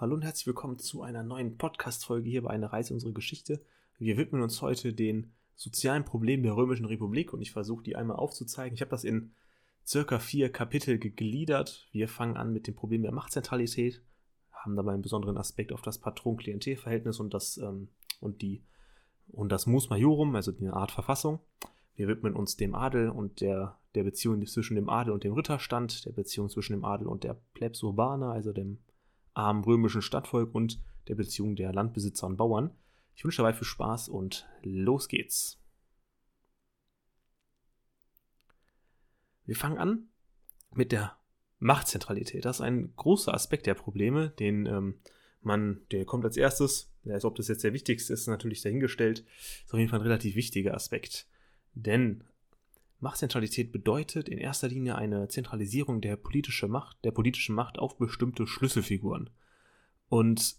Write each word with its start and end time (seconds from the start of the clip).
Hallo 0.00 0.14
und 0.14 0.22
herzlich 0.22 0.46
willkommen 0.46 0.78
zu 0.78 1.02
einer 1.02 1.22
neuen 1.22 1.58
Podcast-Folge 1.58 2.30
hier 2.30 2.40
bei 2.40 2.48
einer 2.48 2.72
Reise 2.72 2.94
unsere 2.94 3.12
Geschichte. 3.12 3.60
Wir 3.98 4.16
widmen 4.16 4.40
uns 4.40 4.62
heute 4.62 4.94
den 4.94 5.34
sozialen 5.56 6.06
Problemen 6.06 6.42
der 6.42 6.56
Römischen 6.56 6.86
Republik 6.86 7.34
und 7.34 7.42
ich 7.42 7.52
versuche 7.52 7.82
die 7.82 7.96
einmal 7.96 8.16
aufzuzeigen. 8.16 8.74
Ich 8.74 8.80
habe 8.80 8.90
das 8.90 9.04
in 9.04 9.32
circa 9.86 10.18
vier 10.18 10.50
Kapitel 10.50 10.98
gegliedert. 10.98 11.86
Wir 11.92 12.08
fangen 12.08 12.38
an 12.38 12.50
mit 12.50 12.66
dem 12.66 12.74
Problem 12.74 13.02
der 13.02 13.12
Machtzentralität, 13.12 14.00
haben 14.52 14.74
dabei 14.74 14.94
einen 14.94 15.02
besonderen 15.02 15.36
Aspekt 15.36 15.70
auf 15.70 15.82
das 15.82 15.98
Patron-Klientel-Verhältnis 15.98 17.20
und 17.20 17.34
das 17.34 17.58
ähm, 17.58 17.88
und 18.20 18.40
die 18.40 18.64
und 19.28 19.52
das 19.52 19.66
Mus 19.66 19.90
Majorum, 19.90 20.34
also 20.34 20.50
eine 20.58 20.72
Art 20.72 20.92
Verfassung. 20.92 21.40
Wir 21.94 22.08
widmen 22.08 22.32
uns 22.32 22.56
dem 22.56 22.74
Adel 22.74 23.10
und 23.10 23.42
der, 23.42 23.76
der 23.94 24.04
Beziehung 24.04 24.46
zwischen 24.46 24.76
dem 24.76 24.88
Adel 24.88 25.12
und 25.12 25.24
dem 25.24 25.34
Ritterstand, 25.34 26.06
der 26.06 26.12
Beziehung 26.12 26.48
zwischen 26.48 26.72
dem 26.72 26.86
Adel 26.86 27.06
und 27.06 27.22
der 27.22 27.36
Plebs 27.52 27.82
Urbana, 27.82 28.32
also 28.32 28.54
dem 28.54 28.78
armen 29.34 29.64
römischen 29.64 30.02
Stadtvolk 30.02 30.54
und 30.54 30.82
der 31.08 31.14
Beziehung 31.14 31.56
der 31.56 31.72
Landbesitzer 31.72 32.26
und 32.26 32.36
Bauern. 32.36 32.70
Ich 33.14 33.24
wünsche 33.24 33.42
dabei 33.42 33.52
viel 33.52 33.66
Spaß 33.66 34.08
und 34.08 34.48
los 34.62 35.08
geht's. 35.08 35.60
Wir 39.44 39.56
fangen 39.56 39.78
an 39.78 40.08
mit 40.72 40.92
der 40.92 41.16
Machtzentralität. 41.58 42.44
Das 42.44 42.56
ist 42.56 42.62
ein 42.62 42.94
großer 42.96 43.34
Aspekt 43.34 43.66
der 43.66 43.74
Probleme, 43.74 44.30
den 44.30 44.66
ähm, 44.66 45.00
man, 45.42 45.80
der 45.90 46.04
kommt 46.04 46.24
als 46.24 46.36
erstes, 46.36 46.92
also 47.06 47.28
ob 47.28 47.36
das 47.36 47.48
jetzt 47.48 47.64
der 47.64 47.72
wichtigste 47.72 48.12
ist, 48.12 48.26
natürlich 48.26 48.62
dahingestellt, 48.62 49.24
ist 49.64 49.72
auf 49.72 49.78
jeden 49.78 49.90
Fall 49.90 50.00
ein 50.00 50.06
relativ 50.06 50.34
wichtiger 50.34 50.74
Aspekt. 50.74 51.26
Denn 51.74 52.24
Machtzentralität 53.00 53.72
bedeutet 53.72 54.28
in 54.28 54.38
erster 54.38 54.68
Linie 54.68 54.96
eine 54.96 55.28
Zentralisierung 55.28 56.00
der, 56.00 56.16
politische 56.16 56.68
Macht, 56.68 57.04
der 57.04 57.10
politischen 57.10 57.54
Macht 57.54 57.78
auf 57.78 57.98
bestimmte 57.98 58.46
Schlüsselfiguren. 58.46 59.30
Und 60.08 60.56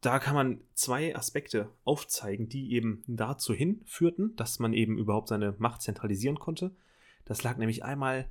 da 0.00 0.18
kann 0.18 0.34
man 0.34 0.60
zwei 0.74 1.16
Aspekte 1.16 1.70
aufzeigen, 1.84 2.48
die 2.48 2.72
eben 2.72 3.02
dazu 3.06 3.54
hinführten, 3.54 4.36
dass 4.36 4.58
man 4.58 4.72
eben 4.72 4.98
überhaupt 4.98 5.28
seine 5.28 5.54
Macht 5.58 5.82
zentralisieren 5.82 6.38
konnte. 6.38 6.74
Das 7.24 7.42
lag 7.42 7.56
nämlich 7.56 7.84
einmal 7.84 8.28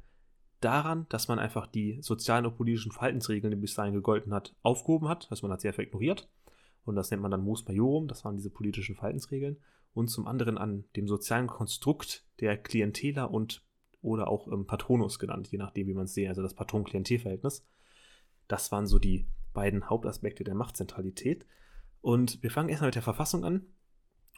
daran, 0.59 1.07
dass 1.09 1.27
man 1.27 1.39
einfach 1.39 1.67
die 1.67 1.97
sozialen 2.01 2.45
und 2.45 2.55
politischen 2.55 2.91
Verhaltensregeln, 2.91 3.51
die 3.51 3.57
bis 3.57 3.73
dahin 3.73 3.93
gegolten 3.93 4.33
hat, 4.33 4.55
aufgehoben 4.61 5.07
hat. 5.07 5.27
Also 5.29 5.45
man 5.47 5.53
hat 5.53 5.61
sie 5.61 5.67
einfach 5.67 5.83
ignoriert. 5.83 6.29
Und 6.85 6.95
das 6.95 7.11
nennt 7.11 7.21
man 7.21 7.31
dann 7.31 7.43
Mos 7.43 7.65
Majorum, 7.67 8.07
das 8.07 8.25
waren 8.25 8.35
diese 8.35 8.49
politischen 8.49 8.95
Verhaltensregeln 8.95 9.57
und 9.93 10.07
zum 10.07 10.27
anderen 10.27 10.57
an 10.57 10.85
dem 10.95 11.07
sozialen 11.07 11.47
Konstrukt 11.47 12.25
der 12.39 12.57
Klienteler 12.57 13.31
und 13.31 13.63
oder 14.01 14.27
auch 14.27 14.51
ähm, 14.51 14.67
Patronus 14.67 15.17
genannt, 15.17 15.47
je 15.47 15.57
nachdem, 15.57 15.87
wie 15.87 15.93
man 15.93 16.05
es 16.05 16.13
sieht, 16.13 16.27
also 16.27 16.41
das 16.41 16.53
Patron-Klientel-Verhältnis. 16.55 17.65
Das 18.47 18.71
waren 18.71 18.85
so 18.85 18.99
die 18.99 19.27
beiden 19.53 19.89
Hauptaspekte 19.89 20.43
der 20.43 20.55
Machtzentralität. 20.55 21.45
Und 22.01 22.43
wir 22.43 22.51
fangen 22.51 22.67
erstmal 22.67 22.89
mit 22.89 22.95
der 22.95 23.01
Verfassung 23.01 23.45
an, 23.45 23.65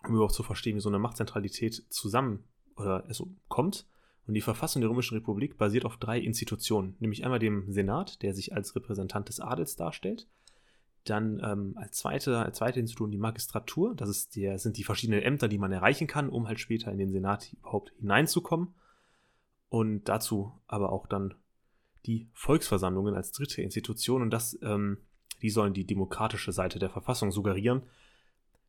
um 0.07 0.13
überhaupt 0.13 0.35
zu 0.35 0.43
verstehen, 0.43 0.75
wie 0.75 0.81
so 0.81 0.89
eine 0.89 0.99
Machtzentralität 0.99 1.83
zusammen 1.89 2.43
oder 2.75 3.05
es 3.09 3.23
kommt. 3.47 3.87
Und 4.27 4.35
die 4.35 4.41
Verfassung 4.41 4.81
der 4.81 4.89
Römischen 4.89 5.17
Republik 5.17 5.57
basiert 5.57 5.85
auf 5.85 5.97
drei 5.97 6.19
Institutionen, 6.19 6.95
nämlich 6.99 7.23
einmal 7.23 7.39
dem 7.39 7.71
Senat, 7.71 8.21
der 8.21 8.35
sich 8.35 8.53
als 8.53 8.75
Repräsentant 8.75 9.29
des 9.29 9.39
Adels 9.39 9.75
darstellt, 9.75 10.27
dann 11.05 11.39
ähm, 11.43 11.73
als, 11.77 11.97
zweite, 11.97 12.39
als 12.39 12.57
zweite 12.57 12.79
Institution 12.79 13.11
die 13.11 13.17
Magistratur. 13.17 13.95
Das 13.95 14.09
ist 14.09 14.35
der, 14.35 14.57
sind 14.59 14.77
die 14.77 14.83
verschiedenen 14.83 15.21
Ämter, 15.21 15.47
die 15.47 15.57
man 15.57 15.71
erreichen 15.71 16.07
kann, 16.07 16.29
um 16.29 16.47
halt 16.47 16.59
später 16.59 16.91
in 16.91 16.97
den 16.97 17.11
Senat 17.11 17.53
überhaupt 17.53 17.93
hineinzukommen. 17.99 18.73
Und 19.69 20.05
dazu 20.05 20.51
aber 20.67 20.91
auch 20.91 21.07
dann 21.07 21.35
die 22.05 22.27
Volksversammlungen 22.33 23.15
als 23.15 23.31
dritte 23.31 23.61
Institution. 23.61 24.21
Und 24.21 24.31
das, 24.31 24.57
ähm, 24.61 24.97
die 25.41 25.49
sollen 25.49 25.73
die 25.73 25.85
demokratische 25.85 26.51
Seite 26.51 26.79
der 26.79 26.89
Verfassung 26.89 27.31
suggerieren. 27.31 27.83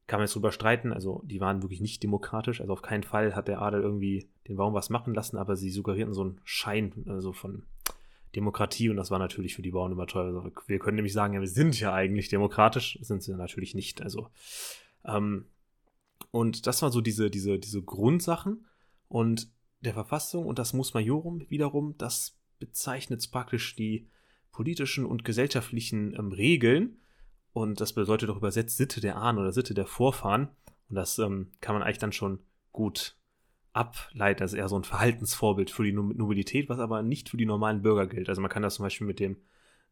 Kann 0.07 0.19
man 0.19 0.27
jetzt 0.27 0.35
drüber 0.35 0.53
streiten, 0.53 0.93
also 0.93 1.23
die 1.25 1.41
waren 1.41 1.63
wirklich 1.63 1.81
nicht 1.81 2.01
demokratisch, 2.01 2.61
also 2.61 2.73
auf 2.73 2.83
keinen 2.83 3.03
Fall 3.03 3.35
hat 3.35 3.49
der 3.49 3.61
Adel 3.61 3.83
irgendwie 3.83 4.29
den 4.47 4.57
Baum 4.57 4.73
was 4.73 4.89
machen 4.89 5.15
lassen, 5.15 5.37
aber 5.37 5.57
sie 5.57 5.71
suggerierten 5.71 6.15
so 6.15 6.23
einen 6.23 6.41
Schein 6.45 6.93
also 7.09 7.33
von 7.33 7.65
Demokratie 8.37 8.91
und 8.91 8.97
das 8.97 9.11
war 9.11 9.19
natürlich 9.19 9.57
für 9.57 9.63
die 9.63 9.73
Bauern 9.73 9.93
immer 9.93 10.07
teuer. 10.07 10.27
Also 10.27 10.51
wir 10.67 10.79
können 10.79 10.97
nämlich 10.97 11.13
sagen, 11.13 11.35
ja, 11.35 11.41
wir 11.41 11.49
sind 11.49 11.81
ja 11.81 11.93
eigentlich 11.93 12.29
demokratisch, 12.29 12.99
sind 13.01 13.23
sie 13.23 13.35
natürlich 13.35 13.75
nicht. 13.75 14.03
Also 14.03 14.29
ähm, 15.05 15.47
und 16.31 16.67
das 16.67 16.83
waren 16.83 16.93
so 16.93 17.01
diese, 17.01 17.31
diese, 17.31 17.59
diese 17.59 17.83
Grundsachen 17.83 18.67
und 19.09 19.49
der 19.81 19.95
Verfassung 19.95 20.47
und 20.47 20.59
das 20.59 20.73
Mus 20.73 20.95
Majorum 20.95 21.49
wiederum, 21.49 21.95
das 21.99 22.39
bezeichnet 22.59 23.27
praktisch 23.31 23.75
die 23.77 24.09
politischen 24.53 25.05
und 25.05 25.25
gesellschaftlichen 25.25 26.15
ähm, 26.15 26.33
Regeln 26.33 26.99
und 27.53 27.81
das 27.81 27.95
bedeutet 27.95 28.31
auch 28.31 28.37
übersetzt 28.37 28.77
Sitte 28.77 29.01
der 29.01 29.17
Ahnen 29.17 29.39
oder 29.39 29.53
Sitte 29.53 29.75
der 29.75 29.87
Vorfahren 29.87 30.49
und 30.89 30.97
das 30.97 31.19
ähm, 31.19 31.53
kann 31.61 31.75
man 31.75 31.83
eigentlich 31.83 31.99
dann 31.99 32.13
schon 32.13 32.41
gut 32.73 33.17
ableiten. 33.77 34.41
Das 34.41 34.53
ist 34.53 34.59
eher 34.59 34.69
so 34.69 34.79
ein 34.79 34.85
Verhaltensvorbild 34.85 35.71
für 35.71 35.85
die 35.85 35.93
Nobilität, 35.93 36.69
was 36.69 36.79
aber 36.79 37.03
nicht 37.03 37.29
für 37.29 37.37
die 37.37 37.47
normalen 37.47 37.83
Bürger 37.83 38.07
gilt. 38.07 38.29
Also 38.29 38.41
man 38.41 38.51
kann 38.51 38.63
das 38.63 38.75
zum 38.75 38.85
Beispiel 38.85 39.07
mit 39.07 39.21
dem 39.21 39.37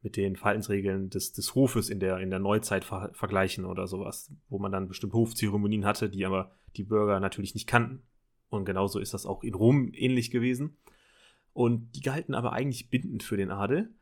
mit 0.04 0.18
den 0.18 0.36
Verhaltensregeln 0.36 1.08
des, 1.08 1.32
des 1.32 1.54
Hofes 1.54 1.88
in 1.88 1.98
der, 1.98 2.18
in 2.18 2.28
der 2.28 2.38
Neuzeit 2.38 2.84
ver 2.84 3.10
vergleichen 3.14 3.64
oder 3.64 3.86
sowas, 3.86 4.30
wo 4.50 4.58
man 4.58 4.70
dann 4.70 4.86
bestimmte 4.86 5.16
Hofzeremonien 5.16 5.86
hatte, 5.86 6.10
die 6.10 6.26
aber 6.26 6.52
die 6.76 6.82
Bürger 6.82 7.20
natürlich 7.20 7.54
nicht 7.54 7.66
kannten. 7.66 8.02
Und 8.50 8.66
genauso 8.66 8.98
ist 8.98 9.14
das 9.14 9.24
auch 9.24 9.42
in 9.42 9.54
Rom 9.54 9.92
ähnlich 9.94 10.30
gewesen. 10.30 10.76
Und 11.54 11.92
die 11.96 12.02
galten 12.02 12.34
aber 12.34 12.52
eigentlich 12.52 12.90
bindend 12.90 13.22
für 13.22 13.38
den 13.38 13.50
Adel. 13.50 13.94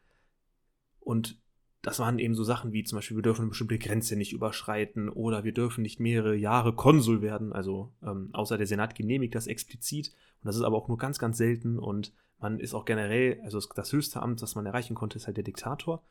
Und 0.99 1.41
das 1.83 1.99
waren 1.99 2.21
eben 2.21 2.35
so 2.35 2.45
Sachen 2.45 2.73
wie 2.73 2.85
zum 2.85 2.97
Beispiel, 2.97 3.17
wir 3.17 3.23
dürfen 3.23 3.43
eine 3.43 3.49
bestimmte 3.49 3.79
Grenze 3.79 4.15
nicht 4.15 4.33
überschreiten 4.33 5.09
oder 5.09 5.43
wir 5.43 5.53
dürfen 5.53 5.83
nicht 5.83 5.99
mehrere 5.99 6.37
Jahre 6.37 6.75
Konsul 6.75 7.23
werden. 7.23 7.53
Also 7.53 7.93
ähm, 8.03 8.31
außer 8.33 8.57
der 8.57 8.69
Senat 8.69 8.95
genehmigt 8.95 9.35
das 9.35 9.49
explizit. 9.49 10.09
Und 10.43 10.47
das 10.47 10.57
ist 10.57 10.63
aber 10.63 10.77
auch 10.77 10.87
nur 10.87 10.97
ganz, 10.97 11.19
ganz 11.19 11.39
selten. 11.39 11.81
Und 11.81 12.13
man 12.39 12.61
ist 12.61 12.75
auch 12.75 12.85
generell, 12.85 13.41
also 13.43 13.59
das 13.75 13.93
höchste 13.93 14.23
Amt, 14.23 14.43
das 14.43 14.55
man 14.55 14.65
erreichen 14.65 14.95
konnte, 14.95 15.17
ist 15.17 15.27
halt 15.27 15.37
der 15.37 15.45
Diktator. 15.45 16.05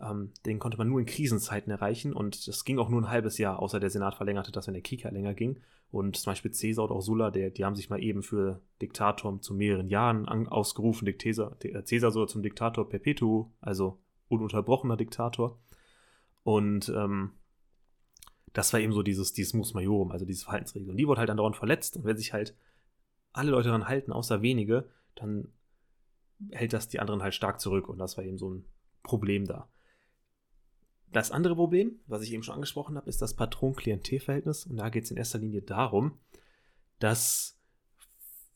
Ähm, 0.00 0.32
den 0.44 0.58
konnte 0.58 0.76
man 0.76 0.88
nur 0.88 0.98
in 0.98 1.06
Krisenzeiten 1.06 1.70
erreichen 1.70 2.12
und 2.12 2.46
das 2.46 2.64
ging 2.64 2.78
auch 2.78 2.90
nur 2.90 3.00
ein 3.00 3.08
halbes 3.08 3.38
Jahr, 3.38 3.60
außer 3.60 3.80
der 3.80 3.88
Senat 3.88 4.14
verlängerte 4.14 4.52
das, 4.52 4.66
wenn 4.66 4.74
der 4.74 4.82
Krieg 4.82 5.04
halt 5.04 5.14
länger 5.14 5.34
ging. 5.34 5.60
Und 5.90 6.16
zum 6.16 6.32
Beispiel 6.32 6.50
Caesar 6.50 6.84
oder 6.84 6.96
auch 6.96 7.00
Sulla, 7.00 7.30
der, 7.30 7.50
die 7.50 7.64
haben 7.64 7.76
sich 7.76 7.88
mal 7.88 8.02
eben 8.02 8.22
für 8.22 8.60
Diktator 8.82 9.40
zu 9.40 9.54
mehreren 9.54 9.88
Jahren 9.88 10.26
an, 10.26 10.48
ausgerufen. 10.48 11.06
Caesar, 11.16 11.56
Caesar 11.58 12.10
sogar 12.10 12.26
zum 12.26 12.42
Diktator 12.42 12.88
perpetuo, 12.88 13.52
also 13.60 13.98
ununterbrochener 14.28 14.96
Diktator. 14.96 15.58
Und 16.42 16.88
ähm, 16.88 17.32
das 18.52 18.72
war 18.72 18.80
eben 18.80 18.92
so 18.92 19.02
dieses, 19.02 19.32
dieses 19.32 19.54
Mus 19.54 19.74
Majorum, 19.74 20.12
also 20.12 20.24
diese 20.24 20.44
Verhaltensregel. 20.44 20.90
Und 20.90 20.96
die 20.96 21.06
wurde 21.06 21.18
halt 21.18 21.28
dann 21.28 21.36
dauernd 21.36 21.56
verletzt. 21.56 21.96
Und 21.96 22.04
wenn 22.04 22.16
sich 22.16 22.32
halt 22.32 22.56
alle 23.32 23.50
Leute 23.50 23.68
daran 23.68 23.88
halten, 23.88 24.12
außer 24.12 24.42
wenige, 24.42 24.88
dann 25.14 25.52
hält 26.50 26.72
das 26.72 26.88
die 26.88 27.00
anderen 27.00 27.22
halt 27.22 27.34
stark 27.34 27.60
zurück. 27.60 27.88
Und 27.88 27.98
das 27.98 28.16
war 28.16 28.24
eben 28.24 28.38
so 28.38 28.50
ein 28.50 28.64
Problem 29.02 29.44
da. 29.46 29.68
Das 31.12 31.30
andere 31.30 31.54
Problem, 31.54 32.00
was 32.06 32.22
ich 32.22 32.32
eben 32.32 32.42
schon 32.42 32.54
angesprochen 32.54 32.96
habe, 32.96 33.08
ist 33.08 33.22
das 33.22 33.34
Patron-Klientel-Verhältnis. 33.34 34.66
Und 34.66 34.76
da 34.76 34.88
geht 34.88 35.04
es 35.04 35.10
in 35.10 35.16
erster 35.16 35.38
Linie 35.38 35.62
darum, 35.62 36.18
dass 36.98 37.58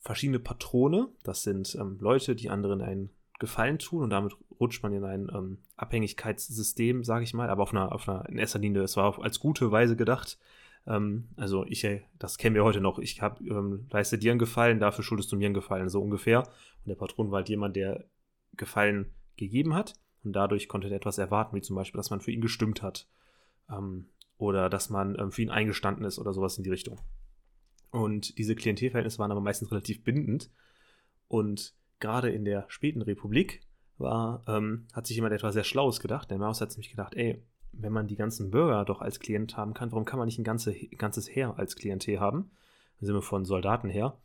verschiedene 0.00 0.40
Patrone, 0.40 1.08
das 1.22 1.42
sind 1.42 1.74
ähm, 1.74 1.98
Leute, 2.00 2.34
die 2.34 2.50
anderen 2.50 2.80
einen 2.80 3.10
Gefallen 3.38 3.78
tun 3.78 4.02
und 4.02 4.10
damit 4.10 4.34
rutscht 4.60 4.82
man 4.82 4.92
in 4.92 5.04
ein 5.04 5.28
ähm, 5.34 5.58
Abhängigkeitssystem, 5.76 7.02
sage 7.02 7.24
ich 7.24 7.34
mal, 7.34 7.48
aber 7.48 7.62
auf 7.62 7.72
einer, 7.72 7.92
auf 7.92 8.08
einer, 8.08 8.28
in 8.28 8.38
erster 8.38 8.58
Linie, 8.58 8.82
es 8.82 8.96
war 8.96 9.18
als 9.22 9.40
gute 9.40 9.72
Weise 9.72 9.96
gedacht. 9.96 10.38
Ähm, 10.86 11.28
also 11.36 11.64
ich, 11.66 11.82
äh, 11.84 12.02
das 12.18 12.38
kennen 12.38 12.54
wir 12.54 12.64
heute 12.64 12.80
noch, 12.80 12.98
ich 12.98 13.22
hab, 13.22 13.40
ähm, 13.40 13.86
leiste 13.90 14.18
dir 14.18 14.32
einen 14.32 14.38
Gefallen, 14.38 14.78
dafür 14.78 15.02
schuldest 15.02 15.32
du 15.32 15.36
mir 15.36 15.46
einen 15.46 15.54
Gefallen, 15.54 15.88
so 15.88 16.02
ungefähr. 16.02 16.40
Und 16.40 16.88
der 16.88 16.94
Patron 16.94 17.30
war 17.30 17.38
halt 17.38 17.48
jemand, 17.48 17.76
der 17.76 18.04
Gefallen 18.56 19.12
gegeben 19.36 19.74
hat 19.74 19.94
und 20.22 20.34
dadurch 20.34 20.68
konnte 20.68 20.88
er 20.88 20.96
etwas 20.96 21.18
erwarten, 21.18 21.56
wie 21.56 21.62
zum 21.62 21.76
Beispiel, 21.76 21.98
dass 21.98 22.10
man 22.10 22.20
für 22.20 22.30
ihn 22.30 22.42
gestimmt 22.42 22.82
hat 22.82 23.08
ähm, 23.70 24.08
oder 24.36 24.68
dass 24.68 24.90
man 24.90 25.18
ähm, 25.18 25.32
für 25.32 25.42
ihn 25.42 25.50
eingestanden 25.50 26.04
ist 26.04 26.18
oder 26.18 26.34
sowas 26.34 26.58
in 26.58 26.64
die 26.64 26.70
Richtung. 26.70 27.00
Und 27.90 28.38
diese 28.38 28.54
Klientelverhältnisse 28.54 29.18
waren 29.18 29.32
aber 29.32 29.40
meistens 29.40 29.70
relativ 29.72 30.04
bindend 30.04 30.50
und 31.28 31.74
gerade 31.98 32.30
in 32.30 32.44
der 32.44 32.66
späten 32.68 33.02
Republik 33.02 33.62
war, 34.00 34.42
ähm, 34.46 34.86
hat 34.92 35.06
sich 35.06 35.16
jemand 35.16 35.34
etwas 35.34 35.54
sehr 35.54 35.64
Schlaues 35.64 36.00
gedacht. 36.00 36.30
Der 36.30 36.38
Maus 36.38 36.60
hat 36.60 36.70
nämlich 36.70 36.90
gedacht, 36.90 37.14
ey, 37.14 37.42
wenn 37.72 37.92
man 37.92 38.08
die 38.08 38.16
ganzen 38.16 38.50
Bürger 38.50 38.84
doch 38.84 39.00
als 39.00 39.20
Klient 39.20 39.56
haben 39.56 39.74
kann, 39.74 39.92
warum 39.92 40.04
kann 40.04 40.18
man 40.18 40.26
nicht 40.26 40.38
ein 40.38 40.44
ganze, 40.44 40.74
ganzes 40.96 41.28
Heer 41.28 41.58
als 41.58 41.76
Klientel 41.76 42.20
haben? 42.20 42.50
Im 43.00 43.06
Sinne 43.06 43.22
von 43.22 43.44
Soldaten 43.44 43.88
her. 43.88 44.18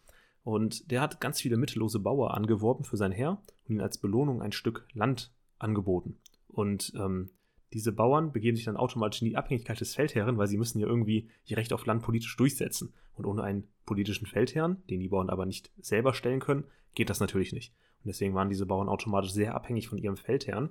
Und 0.44 0.92
der 0.92 1.02
hat 1.02 1.22
ganz 1.22 1.42
viele 1.42 1.58
mittellose 1.58 2.00
Bauer 2.00 2.34
angeworben 2.34 2.86
für 2.86 2.98
sein 2.98 3.12
Heer 3.12 3.42
und 3.64 3.72
ihnen 3.72 3.82
als 3.82 3.98
Belohnung 3.98 4.42
ein 4.42 4.52
Stück 4.52 4.88
Land 4.94 5.34
angeboten. 5.58 6.20
Und 6.48 6.94
ähm, 6.96 7.32
diese 7.74 7.92
Bauern 7.92 8.32
begeben 8.32 8.56
sich 8.56 8.66
dann 8.66 8.78
automatisch 8.78 9.22
in 9.22 9.28
die 9.28 9.38
Abhängigkeit 9.38 9.80
des 9.80 9.96
Feldherren, 9.96 10.38
weil 10.38 10.48
sie 10.48 10.58
müssen 10.58 10.80
ja 10.80 10.88
irgendwie 10.88 11.30
ihr 11.46 11.58
Recht 11.58 11.74
auf 11.74 11.86
Land 11.86 12.04
politisch 12.04 12.36
durchsetzen. 12.38 12.94
Und 13.14 13.26
ohne 13.26 13.44
einen 13.44 13.68
politischen 13.86 14.28
Feldherrn, 14.28 14.84
den 14.90 15.00
die 15.00 15.10
Bauern 15.10 15.30
aber 15.30 15.46
nicht 15.46 15.72
selber 15.78 16.14
stellen 16.14 16.40
können, 16.40 16.66
geht 16.94 17.10
das 17.10 17.20
natürlich 17.20 17.54
nicht. 17.54 17.74
Und 18.06 18.10
deswegen 18.10 18.36
waren 18.36 18.50
diese 18.50 18.68
Bauern 18.68 18.88
automatisch 18.88 19.32
sehr 19.32 19.56
abhängig 19.56 19.88
von 19.88 19.98
ihrem 19.98 20.16
Feldherrn, 20.16 20.70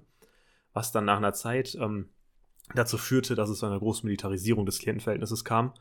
was 0.72 0.92
dann 0.92 1.04
nach 1.04 1.16
einer 1.16 1.32
Zeit 1.32 1.76
ähm, 1.80 2.10
dazu 2.76 2.96
führte, 2.96 3.34
dass 3.34 3.50
es 3.50 3.58
zu 3.58 3.66
einer 3.66 3.80
großen 3.80 4.06
Militarisierung 4.06 4.66
des 4.66 4.78
Klientenverhältnisses 4.78 5.44
kam. 5.44 5.74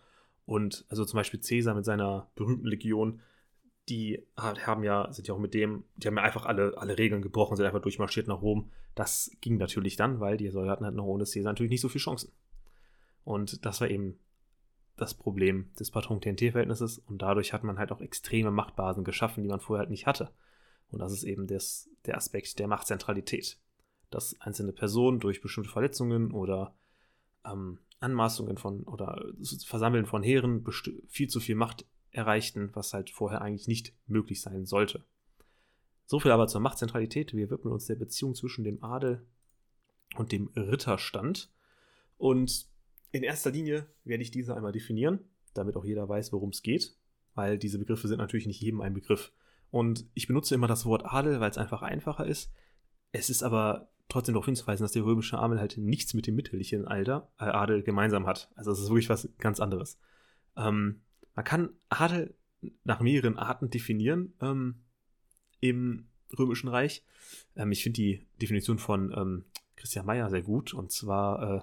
Und 0.45 0.83
also 0.89 1.05
zum 1.05 1.17
Beispiel 1.17 1.39
Caesar 1.39 1.75
mit 1.75 1.85
seiner 1.85 2.31
berühmten 2.33 2.65
Legion, 2.65 3.21
die 3.87 4.25
haben 4.35 4.83
ja, 4.83 5.11
sind 5.13 5.27
ja 5.27 5.35
auch 5.35 5.39
mit 5.39 5.53
dem, 5.53 5.83
die 5.95 6.07
haben 6.07 6.17
ja 6.17 6.23
einfach 6.23 6.47
alle, 6.47 6.73
alle 6.75 6.97
Regeln 6.97 7.21
gebrochen, 7.21 7.55
sind 7.55 7.67
einfach 7.67 7.81
durchmarschiert 7.81 8.27
nach 8.27 8.41
Rom. 8.41 8.71
Das 8.95 9.29
ging 9.41 9.57
natürlich 9.57 9.95
dann, 9.95 10.19
weil 10.19 10.37
die 10.37 10.49
Soldaten 10.49 10.85
hatten 10.85 10.99
ohne 10.99 11.25
Caesar 11.25 11.51
natürlich 11.51 11.69
nicht 11.69 11.81
so 11.81 11.89
viele 11.89 12.01
Chancen. 12.01 12.31
Und 13.23 13.63
das 13.63 13.79
war 13.79 13.89
eben 13.89 14.17
das 14.95 15.13
Problem 15.13 15.71
des 15.79 15.91
Patron-TNT-Verhältnisses 15.91 16.97
und 16.97 17.21
dadurch 17.21 17.53
hat 17.53 17.63
man 17.63 17.77
halt 17.77 17.91
auch 17.91 18.01
extreme 18.01 18.51
Machtbasen 18.51 19.03
geschaffen, 19.03 19.43
die 19.43 19.49
man 19.49 19.59
vorher 19.59 19.81
halt 19.81 19.89
nicht 19.89 20.07
hatte. 20.07 20.31
Und 20.93 20.99
das 20.99 21.11
ist 21.11 21.23
eben 21.23 21.47
das, 21.47 21.89
der 22.05 22.17
Aspekt 22.17 22.59
der 22.59 22.67
Machtzentralität. 22.67 23.57
Dass 24.09 24.39
einzelne 24.39 24.73
Personen 24.73 25.19
durch 25.19 25.41
bestimmte 25.41 25.69
Verletzungen 25.69 26.31
oder 26.31 26.75
ähm, 27.45 27.79
Anmaßungen 27.99 28.57
von 28.57 28.83
oder 28.83 29.25
Versammeln 29.65 30.05
von 30.05 30.23
Heeren 30.23 30.63
viel 31.07 31.29
zu 31.29 31.39
viel 31.39 31.55
Macht 31.55 31.85
erreichten, 32.11 32.69
was 32.73 32.93
halt 32.93 33.09
vorher 33.09 33.41
eigentlich 33.41 33.67
nicht 33.67 33.93
möglich 34.05 34.41
sein 34.41 34.65
sollte. 34.65 35.03
So 36.05 36.19
viel 36.19 36.31
aber 36.31 36.47
zur 36.47 36.61
Machtzentralität. 36.61 37.33
Wir 37.33 37.49
widmen 37.49 37.73
uns 37.73 37.85
der 37.87 37.95
Beziehung 37.95 38.35
zwischen 38.35 38.63
dem 38.63 38.83
Adel 38.83 39.25
und 40.15 40.31
dem 40.31 40.47
Ritterstand. 40.55 41.49
Und 42.17 42.67
in 43.11 43.23
erster 43.23 43.51
Linie 43.51 43.87
werde 44.03 44.23
ich 44.23 44.31
diese 44.31 44.55
einmal 44.55 44.71
definieren, 44.71 45.19
damit 45.53 45.75
auch 45.75 45.85
jeder 45.85 46.07
weiß, 46.07 46.33
worum 46.33 46.49
es 46.49 46.61
geht, 46.61 46.95
weil 47.35 47.57
diese 47.57 47.79
Begriffe 47.79 48.07
sind 48.07 48.17
natürlich 48.17 48.47
nicht 48.47 48.61
jedem 48.61 48.81
ein 48.81 48.93
Begriff. 48.93 49.31
Und 49.73 50.05
ich 50.13 50.27
benutze 50.27 50.53
immer 50.53 50.67
das 50.67 50.85
Wort 50.85 51.03
Adel, 51.03 51.39
weil 51.39 51.49
es 51.49 51.57
einfach 51.57 51.81
einfacher 51.81 52.27
ist. 52.27 52.53
Es 53.11 53.31
ist 53.31 53.41
aber 53.41 53.89
trotzdem 54.07 54.35
darauf 54.35 54.45
hinzuweisen, 54.45 54.83
dass 54.83 54.91
der 54.91 55.03
römische 55.03 55.39
Adel 55.39 55.59
halt 55.59 55.79
nichts 55.79 56.13
mit 56.13 56.27
dem 56.27 56.35
mittelalterlichen 56.35 56.85
Alter, 56.87 57.31
äh, 57.39 57.45
Adel 57.45 57.81
gemeinsam 57.81 58.27
hat. 58.27 58.51
Also 58.53 58.71
es 58.71 58.77
ist 58.77 58.89
wirklich 58.89 59.09
was 59.09 59.27
ganz 59.39 59.59
anderes. 59.59 59.97
Ähm, 60.55 61.01
man 61.33 61.43
kann 61.43 61.71
Adel 61.89 62.35
nach 62.83 62.99
mehreren 62.99 63.35
Arten 63.39 63.71
definieren 63.71 64.35
ähm, 64.41 64.83
im 65.59 66.07
Römischen 66.37 66.67
Reich. 66.67 67.03
Ähm, 67.55 67.71
ich 67.71 67.81
finde 67.81 67.95
die 67.95 68.27
Definition 68.39 68.77
von 68.77 69.11
ähm, 69.17 69.45
Christian 69.75 70.05
Mayer 70.05 70.29
sehr 70.29 70.43
gut. 70.43 70.75
Und 70.75 70.91
zwar 70.91 71.41
äh, 71.41 71.61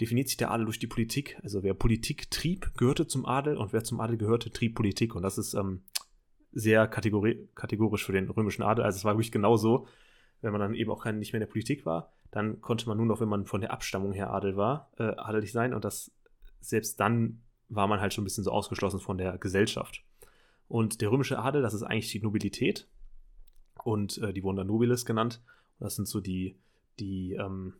definiert 0.00 0.28
sich 0.28 0.38
der 0.38 0.50
Adel 0.50 0.64
durch 0.64 0.78
die 0.78 0.86
Politik. 0.86 1.38
Also 1.42 1.62
wer 1.62 1.74
Politik 1.74 2.30
trieb, 2.30 2.72
gehörte 2.78 3.06
zum 3.06 3.26
Adel 3.26 3.58
und 3.58 3.74
wer 3.74 3.84
zum 3.84 4.00
Adel 4.00 4.16
gehörte, 4.16 4.50
trieb 4.50 4.74
Politik. 4.74 5.14
Und 5.14 5.24
das 5.24 5.36
ist 5.36 5.52
ähm, 5.52 5.82
sehr 6.58 6.88
kategori 6.88 7.48
kategorisch 7.54 8.04
für 8.04 8.12
den 8.12 8.28
römischen 8.28 8.62
Adel. 8.62 8.84
Also 8.84 8.96
es 8.96 9.04
war 9.04 9.14
wirklich 9.14 9.32
genauso, 9.32 9.86
wenn 10.40 10.52
man 10.52 10.60
dann 10.60 10.74
eben 10.74 10.90
auch 10.90 11.02
kein, 11.02 11.18
nicht 11.18 11.32
mehr 11.32 11.38
in 11.40 11.46
der 11.46 11.52
Politik 11.52 11.86
war, 11.86 12.12
dann 12.30 12.60
konnte 12.60 12.88
man 12.88 12.96
nur 12.96 13.06
noch, 13.06 13.20
wenn 13.20 13.28
man 13.28 13.46
von 13.46 13.60
der 13.60 13.72
Abstammung 13.72 14.12
her 14.12 14.32
Adel 14.32 14.56
war, 14.56 14.90
äh, 14.98 15.14
adelig 15.16 15.52
sein 15.52 15.72
und 15.72 15.84
das 15.84 16.10
selbst 16.60 16.98
dann 17.00 17.42
war 17.68 17.86
man 17.86 18.00
halt 18.00 18.12
schon 18.12 18.22
ein 18.22 18.24
bisschen 18.24 18.44
so 18.44 18.50
ausgeschlossen 18.50 18.98
von 18.98 19.18
der 19.18 19.38
Gesellschaft. 19.38 20.02
Und 20.66 21.00
der 21.00 21.10
römische 21.10 21.38
Adel, 21.38 21.62
das 21.62 21.74
ist 21.74 21.82
eigentlich 21.82 22.10
die 22.10 22.20
Nobilität 22.20 22.88
und 23.84 24.18
äh, 24.18 24.32
die 24.32 24.42
wurden 24.42 24.56
dann 24.56 24.66
Nobilis 24.66 25.04
genannt. 25.04 25.40
Und 25.78 25.84
das 25.84 25.96
sind 25.96 26.08
so 26.08 26.20
die, 26.20 26.56
die, 26.98 27.34
ähm, 27.34 27.74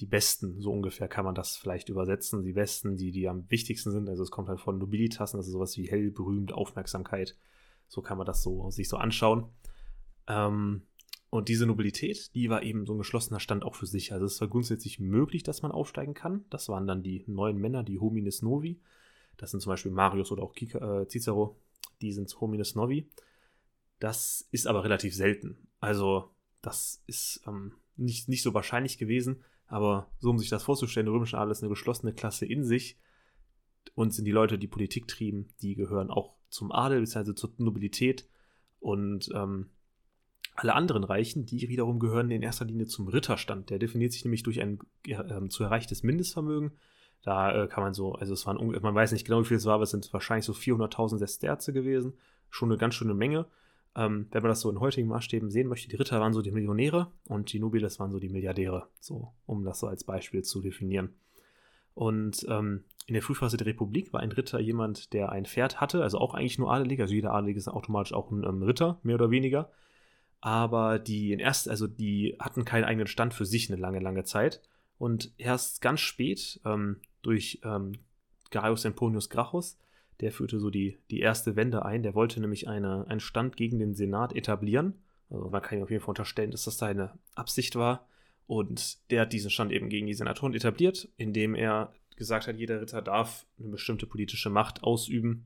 die 0.00 0.06
Besten, 0.06 0.60
so 0.60 0.72
ungefähr 0.72 1.08
kann 1.08 1.24
man 1.24 1.34
das 1.34 1.56
vielleicht 1.56 1.88
übersetzen. 1.88 2.44
Die 2.44 2.52
Besten, 2.52 2.96
die, 2.96 3.10
die 3.10 3.28
am 3.28 3.50
wichtigsten 3.50 3.90
sind. 3.90 4.08
Also 4.08 4.22
es 4.22 4.30
kommt 4.30 4.48
halt 4.48 4.60
von 4.60 4.78
Nobilitas, 4.78 5.32
das 5.32 5.46
ist 5.46 5.52
sowas 5.52 5.76
wie 5.76 5.88
hell, 5.88 6.10
berühmt, 6.10 6.52
Aufmerksamkeit. 6.52 7.36
So 7.88 8.02
kann 8.02 8.18
man 8.18 8.26
das 8.26 8.42
so 8.42 8.70
sich 8.70 8.88
so 8.88 8.96
anschauen. 8.96 9.48
Ähm, 10.26 10.82
und 11.30 11.48
diese 11.48 11.66
Nobilität, 11.66 12.34
die 12.34 12.48
war 12.48 12.62
eben 12.62 12.86
so 12.86 12.94
ein 12.94 12.98
geschlossener 12.98 13.40
Stand 13.40 13.64
auch 13.64 13.74
für 13.74 13.86
sich. 13.86 14.12
Also 14.12 14.24
es 14.24 14.40
war 14.40 14.48
grundsätzlich 14.48 14.98
möglich, 14.98 15.42
dass 15.42 15.62
man 15.62 15.72
aufsteigen 15.72 16.14
kann. 16.14 16.44
Das 16.48 16.68
waren 16.68 16.86
dann 16.86 17.02
die 17.02 17.24
neuen 17.26 17.58
Männer, 17.58 17.82
die 17.82 17.98
Homines 17.98 18.40
Novi. 18.40 18.80
Das 19.36 19.50
sind 19.50 19.60
zum 19.60 19.70
Beispiel 19.70 19.92
Marius 19.92 20.32
oder 20.32 20.42
auch 20.42 20.54
Kika, 20.54 21.02
äh, 21.02 21.08
Cicero. 21.08 21.60
Die 22.00 22.12
sind 22.12 22.34
Homines 22.40 22.74
Novi. 22.74 23.10
Das 23.98 24.48
ist 24.52 24.66
aber 24.66 24.84
relativ 24.84 25.14
selten. 25.14 25.68
Also 25.80 26.30
das 26.62 27.02
ist 27.06 27.42
ähm, 27.46 27.74
nicht, 27.96 28.28
nicht 28.28 28.42
so 28.42 28.54
wahrscheinlich 28.54 28.96
gewesen. 28.96 29.44
Aber 29.66 30.10
so 30.18 30.30
um 30.30 30.38
sich 30.38 30.48
das 30.48 30.62
vorzustellen, 30.62 31.06
der 31.06 31.14
römische 31.14 31.36
Adel 31.36 31.52
ist 31.52 31.62
eine 31.62 31.68
geschlossene 31.68 32.14
Klasse 32.14 32.46
in 32.46 32.64
sich 32.64 32.98
und 33.94 34.14
sind 34.14 34.24
die 34.24 34.32
Leute, 34.32 34.58
die 34.58 34.66
Politik 34.66 35.08
trieben, 35.08 35.48
die 35.60 35.74
gehören 35.74 36.10
auch 36.10 36.37
zum 36.48 36.72
Adel, 36.72 37.00
beziehungsweise 37.00 37.34
zur 37.34 37.50
Nobilität. 37.58 38.28
Und 38.80 39.30
ähm, 39.34 39.70
alle 40.54 40.74
anderen 40.74 41.04
Reichen, 41.04 41.46
die 41.46 41.68
wiederum 41.68 42.00
gehören 42.00 42.30
in 42.30 42.42
erster 42.42 42.64
Linie 42.64 42.86
zum 42.86 43.08
Ritterstand. 43.08 43.70
Der 43.70 43.78
definiert 43.78 44.12
sich 44.12 44.24
nämlich 44.24 44.42
durch 44.42 44.60
ein 44.60 44.80
äh, 45.06 45.48
zu 45.48 45.62
erreichtes 45.62 46.02
Mindestvermögen. 46.02 46.72
Da 47.22 47.64
äh, 47.64 47.68
kann 47.68 47.84
man 47.84 47.94
so, 47.94 48.14
also 48.14 48.32
es 48.32 48.46
waren, 48.46 48.56
man 48.80 48.94
weiß 48.94 49.12
nicht 49.12 49.24
genau, 49.24 49.40
wie 49.40 49.46
viel 49.46 49.56
es 49.56 49.66
war, 49.66 49.74
aber 49.74 49.84
es 49.84 49.90
sind 49.90 50.12
wahrscheinlich 50.12 50.44
so 50.44 50.52
400.000 50.52 51.18
Sesterze 51.18 51.72
gewesen. 51.72 52.14
Schon 52.50 52.70
eine 52.70 52.78
ganz 52.78 52.94
schöne 52.94 53.14
Menge. 53.14 53.46
Ähm, 53.94 54.26
wenn 54.30 54.42
man 54.42 54.50
das 54.50 54.60
so 54.60 54.70
in 54.70 54.80
heutigen 54.80 55.08
Maßstäben 55.08 55.50
sehen 55.50 55.68
möchte, 55.68 55.88
die 55.88 55.96
Ritter 55.96 56.20
waren 56.20 56.32
so 56.32 56.42
die 56.42 56.50
Millionäre 56.52 57.10
und 57.24 57.52
die 57.52 57.58
Nobiles 57.58 57.98
waren 57.98 58.10
so 58.10 58.18
die 58.18 58.28
Milliardäre, 58.28 58.88
so 59.00 59.32
um 59.46 59.64
das 59.64 59.80
so 59.80 59.86
als 59.86 60.04
Beispiel 60.04 60.42
zu 60.42 60.60
definieren. 60.60 61.14
Und 61.98 62.46
ähm, 62.48 62.84
in 63.06 63.14
der 63.14 63.24
Frühphase 63.24 63.56
der 63.56 63.66
Republik 63.66 64.12
war 64.12 64.20
ein 64.20 64.30
Ritter 64.30 64.60
jemand, 64.60 65.12
der 65.12 65.32
ein 65.32 65.46
Pferd 65.46 65.80
hatte, 65.80 66.00
also 66.04 66.18
auch 66.18 66.32
eigentlich 66.32 66.56
nur 66.56 66.72
Adelig, 66.72 67.00
also 67.00 67.12
jeder 67.12 67.34
Adelige 67.34 67.58
ist 67.58 67.66
automatisch 67.66 68.12
auch 68.12 68.30
ein 68.30 68.44
ähm, 68.44 68.62
Ritter, 68.62 69.00
mehr 69.02 69.16
oder 69.16 69.32
weniger. 69.32 69.72
Aber 70.40 71.00
die 71.00 71.32
in 71.32 71.40
erst, 71.40 71.68
also 71.68 71.88
die 71.88 72.36
hatten 72.38 72.64
keinen 72.64 72.84
eigenen 72.84 73.08
Stand 73.08 73.34
für 73.34 73.44
sich 73.44 73.68
eine 73.68 73.80
lange, 73.80 73.98
lange 73.98 74.22
Zeit. 74.22 74.62
Und 74.96 75.32
erst 75.38 75.82
ganz 75.82 75.98
spät, 75.98 76.60
ähm, 76.64 77.00
durch 77.22 77.60
ähm, 77.64 77.94
Gaius 78.52 78.82
Semponius 78.82 79.28
Gracchus, 79.28 79.76
der 80.20 80.30
führte 80.30 80.60
so 80.60 80.70
die, 80.70 80.98
die 81.10 81.18
erste 81.18 81.56
Wende 81.56 81.84
ein. 81.84 82.04
Der 82.04 82.14
wollte 82.14 82.40
nämlich 82.40 82.68
eine, 82.68 83.08
einen 83.08 83.18
Stand 83.18 83.56
gegen 83.56 83.80
den 83.80 83.96
Senat 83.96 84.36
etablieren. 84.36 85.02
Also 85.30 85.50
man 85.50 85.62
kann 85.62 85.78
ihm 85.78 85.82
auf 85.82 85.90
jeden 85.90 86.00
Fall 86.00 86.10
unterstellen, 86.10 86.52
dass 86.52 86.62
das 86.62 86.78
seine 86.78 87.18
Absicht 87.34 87.74
war. 87.74 88.06
Und 88.48 89.10
der 89.10 89.20
hat 89.20 89.32
diesen 89.34 89.50
Stand 89.50 89.72
eben 89.72 89.90
gegen 89.90 90.06
die 90.06 90.14
Senatoren 90.14 90.54
etabliert, 90.54 91.06
indem 91.18 91.54
er 91.54 91.92
gesagt 92.16 92.48
hat, 92.48 92.56
jeder 92.56 92.80
Ritter 92.80 93.02
darf 93.02 93.46
eine 93.60 93.68
bestimmte 93.68 94.06
politische 94.06 94.48
Macht 94.48 94.82
ausüben. 94.82 95.44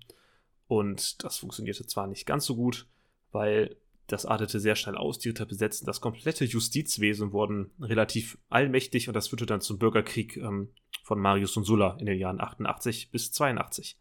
Und 0.69 1.23
das 1.25 1.37
funktionierte 1.37 1.85
zwar 1.85 2.07
nicht 2.07 2.27
ganz 2.27 2.47
so 2.47 2.55
gut, 2.55 2.87
weil 3.33 3.77
das 4.07 4.25
artete 4.25 4.61
sehr 4.61 4.77
schnell 4.77 4.97
aus, 4.97 5.19
die 5.19 5.31
Ritter 5.31 5.47
besetzten 5.47 5.85
das 5.85 6.01
komplette 6.01 6.45
Justizwesen, 6.45 7.33
wurden 7.33 7.73
relativ 7.81 8.39
allmächtig 8.49 9.09
und 9.09 9.15
das 9.15 9.29
führte 9.29 9.47
dann 9.47 9.61
zum 9.61 9.79
Bürgerkrieg 9.79 10.37
ähm, 10.37 10.69
von 11.03 11.19
Marius 11.19 11.57
und 11.57 11.65
Sulla 11.65 11.97
in 11.99 12.07
den 12.07 12.19
Jahren 12.19 12.41
88 12.41 13.11
bis 13.11 13.33
82. 13.33 13.99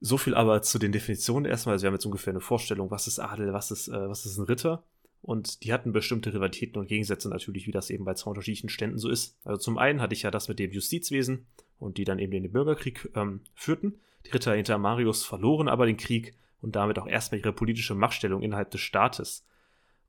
So 0.00 0.16
viel 0.16 0.34
aber 0.34 0.62
zu 0.62 0.78
den 0.78 0.92
Definitionen 0.92 1.44
erstmal. 1.44 1.74
Also 1.74 1.82
wir 1.82 1.88
haben 1.88 1.96
jetzt 1.96 2.06
ungefähr 2.06 2.32
eine 2.32 2.40
Vorstellung, 2.40 2.90
was 2.90 3.06
ist 3.06 3.18
Adel, 3.18 3.52
was 3.52 3.70
ist, 3.70 3.88
äh, 3.88 4.08
was 4.08 4.24
ist 4.24 4.38
ein 4.38 4.44
Ritter. 4.44 4.84
Und 5.22 5.64
die 5.64 5.72
hatten 5.72 5.92
bestimmte 5.92 6.32
Rivalitäten 6.32 6.78
und 6.78 6.88
Gegensätze 6.88 7.28
natürlich, 7.28 7.66
wie 7.66 7.72
das 7.72 7.90
eben 7.90 8.04
bei 8.04 8.14
zwei 8.14 8.30
unterschiedlichen 8.30 8.68
Ständen 8.68 8.98
so 8.98 9.08
ist. 9.08 9.36
Also 9.44 9.60
zum 9.60 9.78
einen 9.78 10.00
hatte 10.00 10.14
ich 10.14 10.22
ja 10.22 10.30
das 10.30 10.48
mit 10.48 10.58
dem 10.58 10.70
Justizwesen 10.70 11.46
und 11.78 11.98
die 11.98 12.04
dann 12.04 12.18
eben 12.18 12.32
den 12.32 12.52
Bürgerkrieg 12.52 13.10
ähm, 13.14 13.40
führten. 13.54 14.00
Die 14.26 14.30
Ritter 14.30 14.54
hinter 14.54 14.78
Marius 14.78 15.24
verloren 15.24 15.68
aber 15.68 15.86
den 15.86 15.96
Krieg 15.96 16.34
und 16.60 16.76
damit 16.76 16.98
auch 16.98 17.06
erstmal 17.06 17.40
ihre 17.40 17.52
politische 17.52 17.94
Machtstellung 17.94 18.42
innerhalb 18.42 18.70
des 18.70 18.80
Staates. 18.80 19.44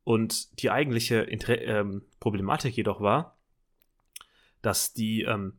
Und 0.03 0.61
die 0.61 0.71
eigentliche 0.71 1.17
Inter 1.17 1.59
ähm, 1.61 2.03
Problematik 2.19 2.75
jedoch 2.75 3.01
war, 3.01 3.37
dass 4.61 4.93
die 4.93 5.23
ähm, 5.23 5.53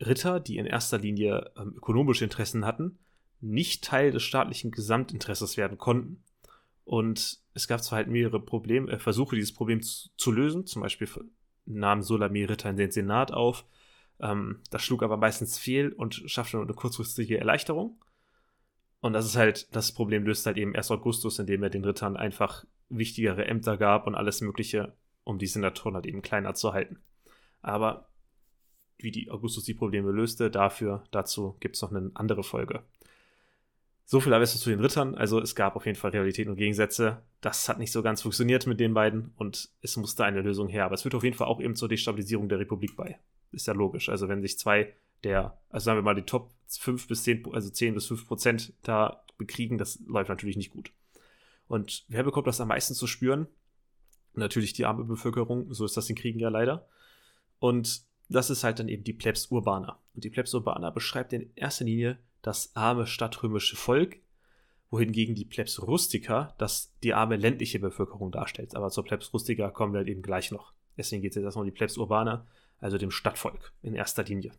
Ritter, 0.00 0.40
die 0.40 0.58
in 0.58 0.66
erster 0.66 0.98
Linie 0.98 1.50
ähm, 1.56 1.74
ökonomische 1.76 2.24
Interessen 2.24 2.64
hatten, 2.64 2.98
nicht 3.40 3.84
Teil 3.84 4.10
des 4.10 4.22
staatlichen 4.22 4.70
Gesamtinteresses 4.70 5.56
werden 5.56 5.78
konnten. 5.78 6.22
Und 6.84 7.40
es 7.54 7.68
gab 7.68 7.82
zwar 7.82 7.98
halt 7.98 8.08
mehrere 8.08 8.40
Probleme, 8.40 8.90
äh, 8.90 8.98
Versuche, 8.98 9.36
dieses 9.36 9.54
Problem 9.54 9.80
zu, 9.80 10.10
zu, 10.16 10.32
lösen. 10.32 10.66
Zum 10.66 10.82
Beispiel 10.82 11.08
nahm 11.64 12.02
Solami 12.02 12.44
Ritter 12.44 12.70
in 12.70 12.76
den 12.76 12.90
Senat 12.90 13.32
auf. 13.32 13.64
Ähm, 14.20 14.60
das 14.70 14.82
schlug 14.82 15.02
aber 15.02 15.16
meistens 15.16 15.58
fehl 15.58 15.92
und 15.92 16.22
schaffte 16.26 16.56
nur 16.56 16.66
eine 16.66 16.74
kurzfristige 16.74 17.38
Erleichterung. 17.38 18.02
Und 19.00 19.12
das 19.12 19.26
ist 19.26 19.36
halt, 19.36 19.74
das 19.74 19.92
Problem 19.92 20.24
löst 20.24 20.46
halt 20.46 20.56
eben 20.56 20.74
erst 20.74 20.90
Augustus, 20.90 21.38
indem 21.38 21.62
er 21.62 21.70
den 21.70 21.84
Rittern 21.84 22.16
einfach 22.16 22.64
wichtigere 22.88 23.46
Ämter 23.46 23.76
gab 23.76 24.06
und 24.06 24.14
alles 24.14 24.40
Mögliche, 24.40 24.96
um 25.24 25.38
die 25.38 25.46
Senatoren 25.46 25.94
halt 25.94 26.06
eben 26.06 26.22
kleiner 26.22 26.54
zu 26.54 26.72
halten. 26.72 27.02
Aber 27.60 28.08
wie 28.98 29.10
die 29.10 29.30
Augustus 29.30 29.64
die 29.64 29.74
Probleme 29.74 30.10
löste, 30.10 30.50
dafür, 30.50 31.04
dazu 31.10 31.56
gibt 31.60 31.76
es 31.76 31.82
noch 31.82 31.90
eine 31.90 32.10
andere 32.14 32.42
Folge. 32.42 32.82
So 34.06 34.20
viel 34.20 34.32
ist 34.32 34.58
zu 34.58 34.70
den 34.70 34.80
Rittern. 34.80 35.14
Also 35.14 35.40
es 35.40 35.54
gab 35.54 35.76
auf 35.76 35.86
jeden 35.86 35.96
Fall 35.96 36.10
Realitäten 36.10 36.50
und 36.50 36.56
Gegensätze. 36.56 37.22
Das 37.40 37.68
hat 37.68 37.78
nicht 37.78 37.92
so 37.92 38.02
ganz 38.02 38.20
funktioniert 38.22 38.66
mit 38.66 38.78
den 38.78 38.92
beiden 38.92 39.32
und 39.36 39.70
es 39.80 39.96
musste 39.96 40.24
eine 40.24 40.42
Lösung 40.42 40.68
her. 40.68 40.84
Aber 40.84 40.94
es 40.94 41.02
führt 41.02 41.14
auf 41.14 41.24
jeden 41.24 41.36
Fall 41.36 41.46
auch 41.46 41.60
eben 41.60 41.74
zur 41.74 41.88
Destabilisierung 41.88 42.48
der 42.48 42.58
Republik 42.58 42.96
bei. 42.96 43.18
Ist 43.50 43.66
ja 43.66 43.72
logisch. 43.72 44.08
Also 44.08 44.28
wenn 44.28 44.42
sich 44.42 44.58
zwei 44.58 44.94
der, 45.22 45.58
also 45.70 45.86
sagen 45.86 45.98
wir 45.98 46.02
mal, 46.02 46.14
die 46.14 46.22
Top 46.22 46.52
5 46.68 47.08
bis 47.08 47.22
10, 47.22 47.44
also 47.52 47.70
10 47.70 47.94
bis 47.94 48.06
5 48.06 48.26
Prozent 48.26 48.72
da 48.82 49.24
bekriegen, 49.38 49.78
das 49.78 49.98
läuft 50.06 50.28
natürlich 50.28 50.56
nicht 50.56 50.70
gut. 50.70 50.92
Und 51.66 52.04
wer 52.08 52.22
bekommt 52.22 52.46
das 52.46 52.60
am 52.60 52.68
meisten 52.68 52.94
zu 52.94 53.06
spüren? 53.06 53.46
Natürlich 54.34 54.74
die 54.74 54.84
arme 54.84 55.04
Bevölkerung, 55.04 55.72
so 55.72 55.84
ist 55.84 55.96
das 55.96 56.10
in 56.10 56.16
Kriegen 56.16 56.38
ja 56.38 56.50
leider. 56.50 56.86
Und 57.58 58.02
das 58.28 58.50
ist 58.50 58.64
halt 58.64 58.78
dann 58.78 58.88
eben 58.88 59.04
die 59.04 59.12
Plebs 59.12 59.46
Urbana. 59.50 59.98
Und 60.14 60.24
die 60.24 60.30
Plebs 60.30 60.52
Urbana 60.52 60.90
beschreibt 60.90 61.32
in 61.32 61.50
erster 61.54 61.84
Linie 61.84 62.18
das 62.44 62.76
arme 62.76 63.06
stadtrömische 63.06 63.74
Volk, 63.74 64.18
wohingegen 64.90 65.34
die 65.34 65.46
Plebs 65.46 65.80
Rustica 65.80 66.54
das 66.58 66.94
die 67.02 67.14
arme 67.14 67.36
ländliche 67.36 67.80
Bevölkerung 67.80 68.30
darstellt. 68.30 68.76
Aber 68.76 68.90
zur 68.90 69.04
Plebs 69.04 69.32
Rustica 69.32 69.70
kommen 69.70 69.94
wir 69.94 69.98
halt 69.98 70.08
eben 70.08 70.22
gleich 70.22 70.50
noch. 70.52 70.74
Deswegen 70.96 71.22
geht 71.22 71.32
es 71.32 71.36
jetzt 71.36 71.44
erstmal 71.44 71.62
um 71.64 71.70
die 71.70 71.76
Plebs 71.76 71.96
Urbana, 71.96 72.46
also 72.80 72.98
dem 72.98 73.10
Stadtvolk 73.10 73.72
in 73.82 73.94
erster 73.94 74.24
Linie. 74.24 74.52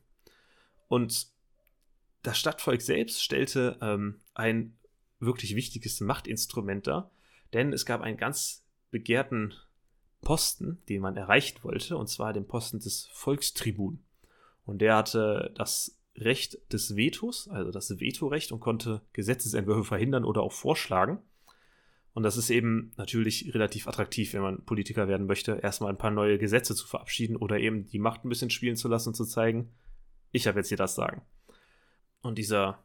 Und 0.88 1.28
das 2.24 2.40
Stadtvolk 2.40 2.82
selbst 2.82 3.24
stellte 3.24 3.78
ähm, 3.82 4.20
ein 4.34 4.78
wirklich 5.20 5.56
wichtiges 5.56 6.02
Machtinstrument 6.02 6.88
dar, 6.88 7.12
denn 7.54 7.72
es 7.72 7.86
gab 7.86 8.02
einen 8.02 8.18
ganz 8.18 8.66
begehrten 8.90 9.54
Posten, 10.22 10.82
den 10.90 11.04
man 11.04 11.18
erreichen 11.18 11.60
wollte, 11.62 11.98
und 11.98 12.08
zwar 12.08 12.34
den 12.34 12.48
Posten 12.48 12.80
des 12.80 13.06
Volkstribun. 13.14 14.04
Und 14.66 14.80
der 14.80 14.96
hatte 14.96 15.54
das 15.56 15.95
Recht 16.18 16.58
des 16.72 16.96
Vetos, 16.96 17.48
also 17.50 17.72
das 17.72 18.00
Vetorecht, 18.00 18.52
und 18.52 18.60
konnte 18.60 19.02
Gesetzesentwürfe 19.14 19.84
verhindern 19.84 20.24
oder 20.24 20.42
auch 20.42 20.54
vorschlagen. 20.54 21.20
Und 22.14 22.24
das 22.24 22.38
ist 22.38 22.50
eben 22.50 22.94
natürlich 22.96 23.54
relativ 23.54 23.88
attraktiv, 23.88 24.34
wenn 24.34 24.42
man 24.42 24.64
Politiker 24.64 25.10
werden 25.10 25.28
möchte, 25.28 25.60
erstmal 25.62 25.92
ein 25.92 25.98
paar 25.98 26.12
neue 26.12 26.38
Gesetze 26.38 26.74
zu 26.74 26.88
verabschieden 26.88 27.36
oder 27.36 27.60
eben 27.60 27.88
die 27.88 28.00
Macht 28.00 28.24
ein 28.24 28.30
bisschen 28.30 28.50
spielen 28.50 28.78
zu 28.78 28.88
lassen 28.88 29.10
und 29.10 29.16
zu 29.16 29.26
zeigen, 29.26 29.74
ich 30.32 30.48
habe 30.48 30.60
jetzt 30.60 30.70
hier 30.70 30.78
das 30.78 30.96
Sagen. 30.96 31.24
Und 32.22 32.38
dieser 32.38 32.84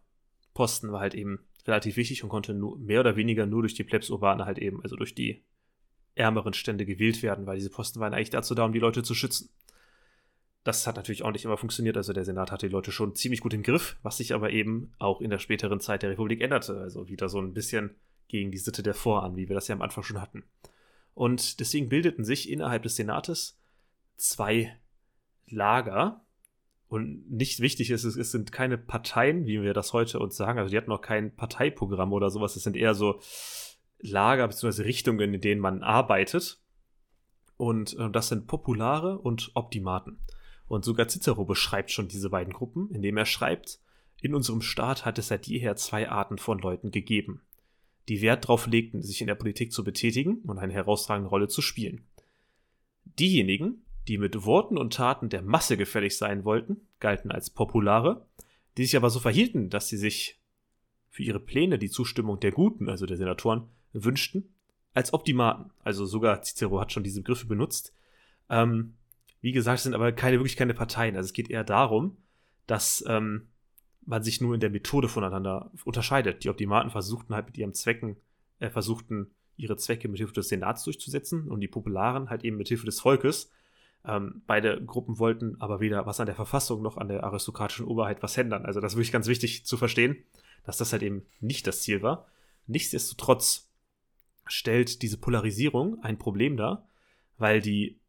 Posten 0.52 0.90
war 0.90 1.00
halt 1.00 1.14
eben 1.14 1.38
relativ 1.66 1.96
wichtig 1.96 2.24
und 2.24 2.28
konnte 2.28 2.54
nur, 2.54 2.76
mehr 2.78 3.00
oder 3.00 3.16
weniger 3.16 3.46
nur 3.46 3.62
durch 3.62 3.74
die 3.74 3.84
Plebs 3.84 4.10
Urbane 4.10 4.44
halt 4.44 4.58
eben, 4.58 4.82
also 4.82 4.96
durch 4.96 5.14
die 5.14 5.44
ärmeren 6.16 6.52
Stände 6.52 6.84
gewählt 6.84 7.22
werden, 7.22 7.46
weil 7.46 7.56
diese 7.56 7.70
Posten 7.70 8.00
waren 8.00 8.14
eigentlich 8.14 8.30
dazu 8.30 8.54
da, 8.54 8.64
um 8.64 8.72
die 8.72 8.80
Leute 8.80 9.02
zu 9.02 9.14
schützen. 9.14 9.50
Das 10.62 10.86
hat 10.86 10.96
natürlich 10.96 11.22
auch 11.22 11.30
nicht 11.30 11.44
immer 11.44 11.56
funktioniert, 11.56 11.96
also 11.96 12.12
der 12.12 12.24
Senat 12.24 12.52
hatte 12.52 12.68
die 12.68 12.72
Leute 12.72 12.92
schon 12.92 13.14
ziemlich 13.14 13.40
gut 13.40 13.54
im 13.54 13.62
Griff, 13.62 13.96
was 14.02 14.18
sich 14.18 14.34
aber 14.34 14.50
eben 14.50 14.92
auch 14.98 15.20
in 15.20 15.30
der 15.30 15.38
späteren 15.38 15.80
Zeit 15.80 16.02
der 16.02 16.10
Republik 16.10 16.42
änderte, 16.42 16.78
also 16.78 17.08
wieder 17.08 17.28
so 17.30 17.40
ein 17.40 17.54
bisschen 17.54 17.96
gegen 18.28 18.50
die 18.50 18.58
Sitte 18.58 18.82
der 18.82 18.94
Voran, 18.94 19.36
wie 19.36 19.48
wir 19.48 19.54
das 19.54 19.68
ja 19.68 19.74
am 19.74 19.82
Anfang 19.82 20.04
schon 20.04 20.20
hatten. 20.20 20.44
Und 21.14 21.60
deswegen 21.60 21.88
bildeten 21.88 22.24
sich 22.24 22.50
innerhalb 22.50 22.82
des 22.82 22.96
Senates 22.96 23.58
zwei 24.16 24.78
Lager, 25.46 26.24
und 26.90 27.30
nicht 27.30 27.60
wichtig 27.60 27.90
ist, 27.92 28.02
es, 28.02 28.32
sind 28.32 28.50
keine 28.50 28.76
Parteien, 28.76 29.46
wie 29.46 29.62
wir 29.62 29.74
das 29.74 29.92
heute 29.92 30.18
uns 30.18 30.36
sagen. 30.36 30.58
Also 30.58 30.72
die 30.72 30.76
hatten 30.76 30.90
noch 30.90 31.00
kein 31.00 31.36
Parteiprogramm 31.36 32.12
oder 32.12 32.30
sowas. 32.30 32.56
Es 32.56 32.64
sind 32.64 32.76
eher 32.76 32.94
so 32.94 33.20
Lager 34.00 34.48
bzw. 34.48 34.82
Richtungen, 34.82 35.32
in 35.32 35.40
denen 35.40 35.60
man 35.60 35.84
arbeitet. 35.84 36.60
Und 37.56 37.96
äh, 37.96 38.10
das 38.10 38.26
sind 38.26 38.48
Populare 38.48 39.18
und 39.18 39.52
Optimaten. 39.54 40.18
Und 40.70 40.84
sogar 40.84 41.08
Cicero 41.08 41.44
beschreibt 41.44 41.90
schon 41.90 42.06
diese 42.06 42.30
beiden 42.30 42.52
Gruppen, 42.52 42.90
indem 42.92 43.16
er 43.16 43.26
schreibt, 43.26 43.80
in 44.22 44.36
unserem 44.36 44.62
Staat 44.62 45.04
hat 45.04 45.18
es 45.18 45.26
seit 45.26 45.48
jeher 45.48 45.74
zwei 45.74 46.08
Arten 46.08 46.38
von 46.38 46.60
Leuten 46.60 46.92
gegeben, 46.92 47.42
die 48.08 48.20
Wert 48.22 48.44
darauf 48.44 48.68
legten, 48.68 49.02
sich 49.02 49.20
in 49.20 49.26
der 49.26 49.34
Politik 49.34 49.72
zu 49.72 49.82
betätigen 49.82 50.36
und 50.42 50.60
eine 50.60 50.72
herausragende 50.72 51.28
Rolle 51.28 51.48
zu 51.48 51.60
spielen. 51.60 52.06
Diejenigen, 53.04 53.82
die 54.06 54.16
mit 54.16 54.44
Worten 54.44 54.78
und 54.78 54.94
Taten 54.94 55.28
der 55.28 55.42
Masse 55.42 55.76
gefällig 55.76 56.16
sein 56.16 56.44
wollten, 56.44 56.86
galten 57.00 57.32
als 57.32 57.50
Populare, 57.50 58.24
die 58.76 58.84
sich 58.84 58.96
aber 58.96 59.10
so 59.10 59.18
verhielten, 59.18 59.70
dass 59.70 59.88
sie 59.88 59.96
sich 59.96 60.38
für 61.08 61.24
ihre 61.24 61.40
Pläne 61.40 61.80
die 61.80 61.90
Zustimmung 61.90 62.38
der 62.38 62.52
Guten, 62.52 62.88
also 62.88 63.06
der 63.06 63.16
Senatoren, 63.16 63.66
wünschten, 63.92 64.54
als 64.94 65.12
Optimaten. 65.12 65.72
Also 65.82 66.06
sogar 66.06 66.42
Cicero 66.42 66.78
hat 66.78 66.92
schon 66.92 67.02
diese 67.02 67.22
Begriffe 67.22 67.46
benutzt. 67.46 67.92
Ähm, 68.48 68.94
wie 69.40 69.52
gesagt, 69.52 69.78
es 69.78 69.82
sind 69.84 69.94
aber 69.94 70.12
keine, 70.12 70.38
wirklich 70.38 70.56
keine 70.56 70.74
Parteien. 70.74 71.16
Also 71.16 71.26
es 71.26 71.32
geht 71.32 71.50
eher 71.50 71.64
darum, 71.64 72.16
dass 72.66 73.04
ähm, 73.06 73.48
man 74.04 74.22
sich 74.22 74.40
nur 74.40 74.54
in 74.54 74.60
der 74.60 74.70
Methode 74.70 75.08
voneinander 75.08 75.70
unterscheidet. 75.84 76.44
Die 76.44 76.50
Optimaten 76.50 76.90
versuchten 76.90 77.34
halt 77.34 77.46
mit 77.46 77.58
ihren 77.58 77.72
Zwecken, 77.72 78.16
äh, 78.58 78.70
versuchten 78.70 79.30
ihre 79.56 79.76
Zwecke 79.76 80.08
mit 80.08 80.18
Hilfe 80.18 80.32
des 80.32 80.48
Senats 80.48 80.84
durchzusetzen 80.84 81.48
und 81.48 81.60
die 81.60 81.68
Popularen 81.68 82.30
halt 82.30 82.44
eben 82.44 82.56
mit 82.56 82.68
Hilfe 82.68 82.86
des 82.86 83.00
Volkes. 83.00 83.50
Ähm, 84.04 84.42
beide 84.46 84.82
Gruppen 84.84 85.18
wollten 85.18 85.60
aber 85.60 85.80
weder 85.80 86.06
was 86.06 86.20
an 86.20 86.26
der 86.26 86.34
Verfassung 86.34 86.82
noch 86.82 86.96
an 86.96 87.08
der 87.08 87.24
aristokratischen 87.24 87.86
Oberheit 87.86 88.22
was 88.22 88.36
ändern. 88.36 88.64
Also 88.64 88.80
das 88.80 88.92
ist 88.92 88.96
wirklich 88.96 89.12
ganz 89.12 89.26
wichtig 89.26 89.66
zu 89.66 89.76
verstehen, 89.76 90.16
dass 90.64 90.78
das 90.78 90.92
halt 90.92 91.02
eben 91.02 91.26
nicht 91.40 91.66
das 91.66 91.82
Ziel 91.82 92.02
war. 92.02 92.26
Nichtsdestotrotz 92.66 93.70
stellt 94.46 95.02
diese 95.02 95.18
Polarisierung 95.18 96.02
ein 96.02 96.18
Problem 96.18 96.56
dar, 96.56 96.88
weil 97.36 97.60
die 97.60 97.99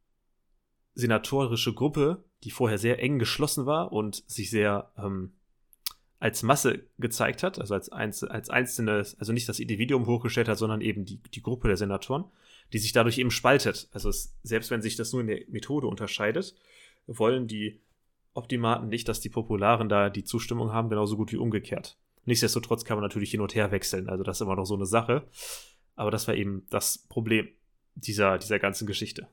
senatorische 0.94 1.74
Gruppe, 1.74 2.24
die 2.44 2.52
vorher 2.52 2.78
sehr 2.78 3.02
eng 3.02 3.20
geschlossen 3.20 3.66
war 3.66 3.92
und 3.92 4.24
sich 4.28 4.50
sehr 4.50 4.92
ähm, 4.98 5.32
als 6.20 6.44
Masse 6.44 6.84
gezeigt 7.00 7.42
hat, 7.44 7.60
also 7.60 7.74
als, 7.74 7.90
Einzel 7.90 8.30
als 8.30 8.50
einzelne, 8.50 9.06
also 9.18 9.34
nicht 9.34 9.50
das 9.50 9.60
Individuum 9.60 10.06
hochgestellt 10.06 10.48
hat, 10.48 10.58
sondern 10.58 10.82
eben 10.82 11.04
die, 11.04 11.18
die 11.18 11.42
Gruppe 11.42 11.68
der 11.68 11.78
Senatoren, 11.78 12.26
die 12.74 12.78
sich 12.78 12.94
dadurch 12.94 13.18
eben 13.18 13.32
spaltet. 13.32 13.90
Also 13.92 14.10
es, 14.10 14.36
selbst 14.44 14.70
wenn 14.70 14.82
sich 14.82 14.96
das 14.96 15.12
nur 15.14 15.22
in 15.22 15.28
der 15.28 15.42
Methode 15.50 15.88
unterscheidet, 15.88 16.56
wollen 17.08 17.48
die 17.48 17.80
Optimaten 18.34 18.88
nicht, 18.88 19.08
dass 19.10 19.20
die 19.20 19.30
Popularen 19.30 19.90
da 19.90 20.10
die 20.10 20.24
Zustimmung 20.24 20.72
haben, 20.72 20.90
genauso 20.90 21.18
gut 21.18 21.32
wie 21.32 21.38
umgekehrt. 21.38 21.98
Nichtsdestotrotz 22.26 22.86
kann 22.86 22.98
man 22.98 23.04
natürlich 23.04 23.32
hin 23.32 23.42
und 23.42 23.56
her 23.56 23.72
wechseln, 23.72 24.08
also 24.08 24.24
das 24.24 24.38
ist 24.38 24.42
immer 24.42 24.56
noch 24.56 24.66
so 24.66 24.76
eine 24.76 24.86
Sache. 24.86 25.28
Aber 25.96 26.12
das 26.12 26.28
war 26.28 26.36
eben 26.36 26.66
das 26.70 27.00
Problem 27.10 27.48
dieser, 27.96 28.38
dieser 28.38 28.60
ganzen 28.60 28.88
Geschichte, 28.88 29.28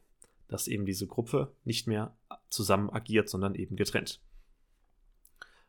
dass 0.49 0.69
eben 0.69 0.87
diese 0.87 1.07
Gruppe 1.07 1.53
nicht 1.65 1.87
mehr 1.87 2.17
zusammen 2.49 2.91
agiert, 2.91 3.29
sondern 3.29 3.55
eben 3.55 3.77
getrennt. 3.77 4.21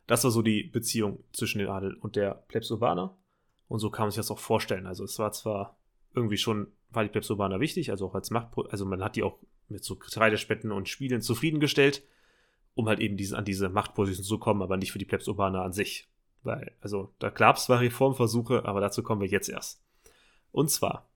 Das 0.06 0.24
war 0.24 0.30
so 0.30 0.42
die 0.42 0.64
Beziehung 0.64 1.22
zwischen 1.32 1.58
den 1.58 1.68
Adel 1.68 1.94
und 1.94 2.16
der 2.16 2.34
Plebs 2.48 2.70
Urbana. 2.70 3.16
Und 3.68 3.78
so 3.78 3.90
kann 3.90 4.04
man 4.04 4.10
sich 4.10 4.16
das 4.16 4.30
auch 4.30 4.38
vorstellen. 4.38 4.86
Also 4.86 5.04
es 5.04 5.18
war 5.18 5.30
zwar 5.32 5.76
irgendwie 6.14 6.38
schon 6.38 6.72
war 6.90 7.04
die 7.04 7.08
Plebs 7.08 7.30
Urbana 7.30 7.60
wichtig, 7.60 7.90
also 7.90 8.06
auch 8.06 8.14
als 8.14 8.30
Macht, 8.30 8.48
also 8.70 8.84
man 8.84 9.02
hat 9.02 9.16
die 9.16 9.22
auch 9.22 9.38
mit 9.68 9.84
so 9.84 9.96
Getreidespenden 9.96 10.72
und 10.72 10.88
Spielen 10.88 11.22
zufriedengestellt, 11.22 12.02
um 12.74 12.88
halt 12.88 13.00
eben 13.00 13.16
diese, 13.16 13.38
an 13.38 13.44
diese 13.44 13.68
Machtposition 13.68 14.24
zu 14.24 14.38
kommen, 14.38 14.62
aber 14.62 14.76
nicht 14.76 14.92
für 14.92 14.98
die 14.98 15.04
Plebs 15.04 15.28
Urbana 15.28 15.62
an 15.62 15.72
sich. 15.72 16.08
Weil, 16.42 16.72
also 16.80 17.12
da 17.18 17.30
gab 17.30 17.56
es 17.56 17.66
zwar 17.66 17.80
Reformversuche, 17.80 18.64
aber 18.64 18.80
dazu 18.80 19.02
kommen 19.02 19.20
wir 19.20 19.28
jetzt 19.28 19.48
erst. 19.48 19.82
Und 20.52 20.70
zwar 20.70 21.08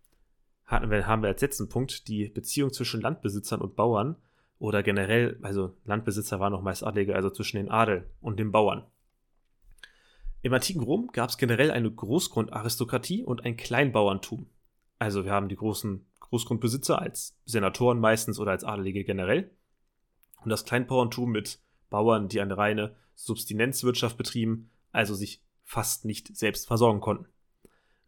hatten 0.67 0.91
wir, 0.91 1.07
haben 1.07 1.23
wir 1.23 1.29
als 1.29 1.41
letzten 1.41 1.69
Punkt 1.69 2.09
die 2.09 2.29
Beziehung 2.29 2.73
zwischen 2.73 3.01
Landbesitzern 3.01 3.61
und 3.61 3.77
Bauern 3.77 4.17
oder 4.59 4.83
generell, 4.83 5.39
also 5.43 5.77
Landbesitzer 5.85 6.41
waren 6.41 6.53
noch 6.53 6.63
meist 6.63 6.85
Adlige, 6.85 7.15
also 7.15 7.31
zwischen 7.31 7.59
den 7.59 7.71
Adel 7.71 8.09
und 8.21 8.39
den 8.39 8.53
Bauern. 8.53 8.85
Im 10.43 10.53
antiken 10.53 10.83
Rom 10.83 11.11
gab 11.13 11.31
es 11.31 11.39
generell 11.39 11.71
eine 11.71 11.91
Großgrundaristokratie 11.91 13.25
und 13.25 13.45
ein 13.45 13.57
Kleinbauerntum. 13.57 14.47
Also 14.99 15.25
wir 15.25 15.33
haben 15.33 15.49
die 15.49 15.57
großen 15.57 16.07
Großgrundbesitzer 16.21 16.99
als 16.99 17.37
Senatoren 17.45 17.99
meistens 17.99 18.39
oder 18.39 18.51
als 18.51 18.65
Adelige 18.65 19.05
generell. 19.05 19.51
Und 20.43 20.51
das 20.51 20.65
Kleinbauerntum 20.65 21.31
mit 21.31 21.61
Bauern, 21.91 22.29
die 22.29 22.41
eine 22.41 22.59
reine 22.59 22.95
Substinenzwirtschaft 23.15 24.17
betrieben, 24.17 24.71
also 24.93 25.15
sich 25.15 25.43
fast 25.63 26.05
nicht 26.05 26.37
selbst 26.37 26.67
versorgen 26.67 27.01
konnten. 27.01 27.27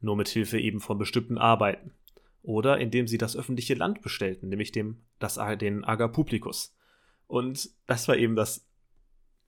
Nur 0.01 0.17
mit 0.17 0.29
Hilfe 0.29 0.59
eben 0.59 0.81
von 0.81 0.99
bestimmten 0.99 1.39
Arbeiten. 1.39 1.93
Oder 2.47 2.79
indem 2.79 3.09
sie 3.09 3.19
das 3.19 3.37
öffentliche 3.37 3.75
Land 3.75 4.03
bestellten, 4.03 4.49
nämlich 4.49 4.71
dem, 4.71 5.03
das, 5.19 5.38
den 5.59 5.85
Ager 5.85 6.09
Publicus. 6.09 6.75
Und 7.26 7.71
das 7.87 8.07
war 8.07 8.17
eben 8.17 8.37
das 8.37 8.65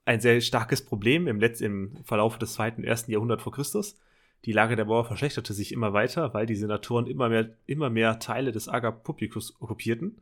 ein 0.05 0.21
sehr 0.21 0.41
starkes 0.41 0.85
Problem 0.85 1.29
im, 1.29 1.39
Letz-, 1.39 1.61
im 1.61 1.97
Verlauf 2.03 2.39
des 2.39 2.55
zweiten, 2.55 2.83
ersten 2.83 3.13
Jahrhunderts 3.13 3.43
vor 3.43 3.53
Christus, 3.53 3.97
die 4.45 4.53
Lage 4.53 4.77
der 4.77 4.85
Bauern 4.85 5.05
verschlechterte 5.05 5.53
sich 5.53 5.73
immer 5.73 5.93
weiter, 5.93 6.33
weil 6.33 6.47
die 6.47 6.57
Senatoren 6.57 7.07
immer 7.07 7.29
mehr, 7.29 7.57
immer 7.67 7.91
mehr 7.91 8.19
Teile 8.19 8.53
des 8.53 8.69
Ager 8.69 8.93
Publicus 8.93 9.61
okkupierten. 9.61 10.21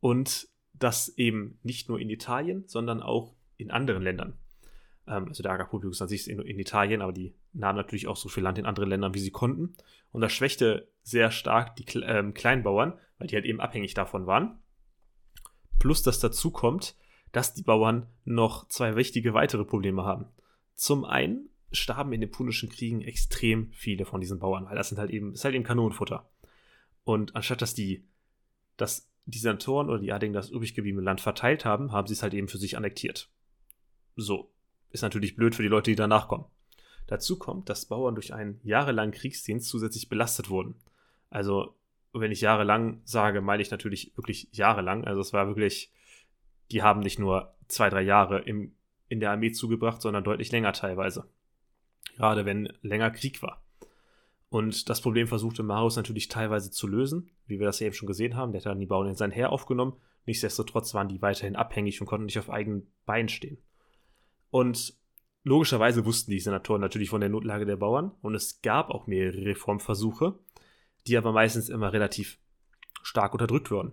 Und 0.00 0.48
das 0.72 1.16
eben 1.16 1.58
nicht 1.62 1.88
nur 1.88 2.00
in 2.00 2.10
Italien, 2.10 2.64
sondern 2.66 3.02
auch 3.02 3.34
in 3.56 3.70
anderen 3.70 4.02
Ländern. 4.02 4.38
Ähm, 5.06 5.28
also 5.28 5.42
der 5.42 5.52
Ager 5.52 5.64
Publicus 5.64 6.02
an 6.02 6.08
sich 6.08 6.28
in, 6.28 6.40
in, 6.40 6.58
Italien, 6.58 7.02
aber 7.02 7.12
die 7.12 7.34
nahmen 7.52 7.76
natürlich 7.76 8.06
auch 8.06 8.16
so 8.16 8.28
viel 8.28 8.42
Land 8.42 8.58
in 8.58 8.66
anderen 8.66 8.88
Ländern, 8.88 9.14
wie 9.14 9.20
sie 9.20 9.30
konnten. 9.30 9.74
Und 10.12 10.20
das 10.20 10.32
schwächte 10.32 10.88
sehr 11.02 11.30
stark 11.30 11.76
die 11.76 11.84
ähm, 12.00 12.34
Kleinbauern, 12.34 12.98
weil 13.18 13.26
die 13.26 13.34
halt 13.34 13.44
eben 13.44 13.60
abhängig 13.60 13.94
davon 13.94 14.26
waren. 14.26 14.58
Plus, 15.78 16.02
dass 16.02 16.20
dazu 16.20 16.50
kommt, 16.50 16.94
dass 17.32 17.54
die 17.54 17.62
Bauern 17.62 18.06
noch 18.24 18.68
zwei 18.68 18.96
wichtige 18.96 19.34
weitere 19.34 19.64
Probleme 19.64 20.04
haben. 20.04 20.26
Zum 20.74 21.04
einen 21.04 21.48
starben 21.72 22.12
in 22.12 22.20
den 22.20 22.30
Punischen 22.30 22.68
Kriegen 22.68 23.00
extrem 23.00 23.70
viele 23.72 24.04
von 24.04 24.20
diesen 24.20 24.40
Bauern, 24.40 24.66
weil 24.66 24.76
das 24.76 24.88
sind 24.88 24.98
halt 24.98 25.10
eben, 25.10 25.32
ist 25.32 25.44
halt 25.44 25.54
eben 25.54 25.64
Kanonenfutter. 25.64 26.28
Und 27.04 27.36
anstatt 27.36 27.62
dass 27.62 27.74
die, 27.74 28.04
dass 28.76 29.08
die 29.26 29.38
Senatoren 29.38 29.88
oder 29.88 29.98
die 29.98 30.12
Adligen 30.12 30.34
das 30.34 30.50
übrig 30.50 30.74
gebliebene 30.74 31.04
Land 31.04 31.20
verteilt 31.20 31.64
haben, 31.64 31.92
haben 31.92 32.06
sie 32.06 32.14
es 32.14 32.22
halt 32.22 32.34
eben 32.34 32.48
für 32.48 32.58
sich 32.58 32.76
annektiert. 32.76 33.30
So. 34.16 34.52
Ist 34.90 35.02
natürlich 35.02 35.36
blöd 35.36 35.54
für 35.54 35.62
die 35.62 35.68
Leute, 35.68 35.90
die 35.90 35.96
danach 35.96 36.28
kommen. 36.28 36.46
Dazu 37.06 37.38
kommt, 37.38 37.68
dass 37.68 37.86
Bauern 37.86 38.14
durch 38.14 38.34
einen 38.34 38.60
jahrelangen 38.62 39.12
Kriegsdienst 39.12 39.68
zusätzlich 39.68 40.08
belastet 40.08 40.48
wurden. 40.50 40.76
Also, 41.28 41.74
wenn 42.12 42.32
ich 42.32 42.40
jahrelang 42.40 43.00
sage, 43.04 43.40
meine 43.40 43.62
ich 43.62 43.70
natürlich 43.70 44.12
wirklich 44.16 44.48
jahrelang. 44.52 45.04
Also, 45.04 45.20
es 45.20 45.32
war 45.32 45.46
wirklich 45.46 45.92
die 46.70 46.82
haben 46.82 47.00
nicht 47.00 47.18
nur 47.18 47.54
zwei, 47.68 47.90
drei 47.90 48.02
Jahre 48.02 48.40
im, 48.40 48.72
in 49.08 49.20
der 49.20 49.30
Armee 49.30 49.52
zugebracht, 49.52 50.00
sondern 50.00 50.24
deutlich 50.24 50.52
länger 50.52 50.72
teilweise. 50.72 51.28
Gerade 52.16 52.44
wenn 52.44 52.72
länger 52.82 53.10
Krieg 53.10 53.42
war. 53.42 53.62
Und 54.48 54.88
das 54.88 55.00
Problem 55.00 55.28
versuchte 55.28 55.62
Marius 55.62 55.96
natürlich 55.96 56.28
teilweise 56.28 56.70
zu 56.70 56.86
lösen, 56.86 57.30
wie 57.46 57.58
wir 57.58 57.66
das 57.66 57.78
ja 57.80 57.86
eben 57.86 57.94
schon 57.94 58.08
gesehen 58.08 58.36
haben. 58.36 58.52
Der 58.52 58.60
hat 58.60 58.66
dann 58.66 58.80
die 58.80 58.86
Bauern 58.86 59.08
in 59.08 59.14
sein 59.14 59.30
Heer 59.30 59.52
aufgenommen. 59.52 59.94
Nichtsdestotrotz 60.26 60.92
waren 60.92 61.08
die 61.08 61.22
weiterhin 61.22 61.56
abhängig 61.56 62.00
und 62.00 62.06
konnten 62.06 62.26
nicht 62.26 62.38
auf 62.38 62.50
eigenen 62.50 62.88
Beinen 63.06 63.28
stehen. 63.28 63.58
Und 64.50 64.94
logischerweise 65.44 66.04
wussten 66.04 66.30
die 66.30 66.40
Senatoren 66.40 66.80
natürlich 66.80 67.10
von 67.10 67.20
der 67.20 67.30
Notlage 67.30 67.66
der 67.66 67.76
Bauern 67.76 68.12
und 68.22 68.34
es 68.34 68.62
gab 68.62 68.90
auch 68.90 69.06
mehrere 69.06 69.44
Reformversuche, 69.44 70.38
die 71.06 71.16
aber 71.16 71.32
meistens 71.32 71.68
immer 71.68 71.92
relativ 71.92 72.38
stark 73.02 73.32
unterdrückt 73.32 73.70
wurden. 73.70 73.92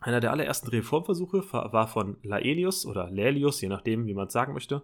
Einer 0.00 0.20
der 0.20 0.30
allerersten 0.30 0.68
Reformversuche 0.68 1.52
war 1.52 1.88
von 1.88 2.18
Laelius 2.22 2.86
oder 2.86 3.10
Laelius, 3.10 3.60
je 3.60 3.68
nachdem, 3.68 4.06
wie 4.06 4.14
man 4.14 4.28
es 4.28 4.32
sagen 4.32 4.52
möchte. 4.52 4.82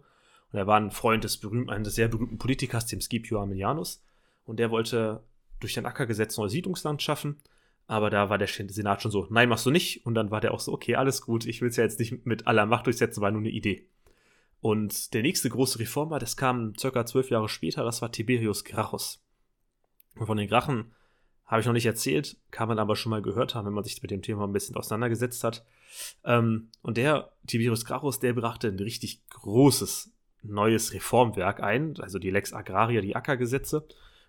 Und 0.52 0.58
er 0.58 0.66
war 0.66 0.76
ein 0.76 0.90
Freund 0.90 1.24
des 1.24 1.38
berühmten, 1.38 1.70
eines 1.70 1.94
sehr 1.94 2.08
berühmten 2.08 2.38
Politikers, 2.38 2.86
dem 2.86 3.00
Scipio 3.00 3.40
Aemilianus. 3.40 4.04
Und 4.44 4.58
der 4.58 4.70
wollte 4.70 5.22
durch 5.60 5.78
ein 5.78 5.86
Ackergesetz 5.86 6.36
neues 6.36 6.52
Siedlungsland 6.52 7.00
schaffen. 7.00 7.36
Aber 7.86 8.10
da 8.10 8.28
war 8.28 8.38
der 8.38 8.48
Senat 8.48 9.02
schon 9.02 9.10
so, 9.10 9.26
nein, 9.30 9.48
machst 9.48 9.66
du 9.66 9.70
nicht. 9.70 10.04
Und 10.04 10.14
dann 10.14 10.30
war 10.30 10.40
der 10.40 10.52
auch 10.52 10.60
so, 10.60 10.72
okay, 10.72 10.96
alles 10.96 11.22
gut, 11.22 11.46
ich 11.46 11.60
will 11.60 11.68
es 11.68 11.76
ja 11.76 11.84
jetzt 11.84 12.00
nicht 12.00 12.26
mit 12.26 12.46
aller 12.46 12.66
Macht 12.66 12.86
durchsetzen, 12.86 13.20
war 13.20 13.30
nur 13.30 13.40
eine 13.40 13.50
Idee. 13.50 13.88
Und 14.64 15.12
der 15.12 15.20
nächste 15.20 15.50
große 15.50 15.78
Reformer, 15.78 16.18
das 16.18 16.38
kam 16.38 16.72
circa 16.78 17.04
zwölf 17.04 17.28
Jahre 17.28 17.50
später, 17.50 17.84
das 17.84 18.00
war 18.00 18.10
Tiberius 18.10 18.64
Gracchus. 18.64 19.22
Und 20.16 20.24
von 20.24 20.38
den 20.38 20.48
Grachen 20.48 20.94
habe 21.44 21.60
ich 21.60 21.66
noch 21.66 21.74
nicht 21.74 21.84
erzählt, 21.84 22.38
kann 22.50 22.68
man 22.68 22.78
aber 22.78 22.96
schon 22.96 23.10
mal 23.10 23.20
gehört 23.20 23.54
haben, 23.54 23.66
wenn 23.66 23.74
man 23.74 23.84
sich 23.84 24.00
mit 24.00 24.10
dem 24.10 24.22
Thema 24.22 24.44
ein 24.44 24.54
bisschen 24.54 24.74
auseinandergesetzt 24.76 25.44
hat. 25.44 25.66
Ähm, 26.24 26.70
und 26.80 26.96
der 26.96 27.32
Tiberius 27.46 27.84
Gracchus, 27.84 28.20
der 28.20 28.32
brachte 28.32 28.68
ein 28.68 28.78
richtig 28.78 29.28
großes 29.28 30.14
neues 30.42 30.94
Reformwerk 30.94 31.62
ein, 31.62 31.94
also 32.00 32.18
die 32.18 32.30
Lex 32.30 32.54
Agraria, 32.54 33.02
die 33.02 33.16
Ackergesetze, 33.16 33.86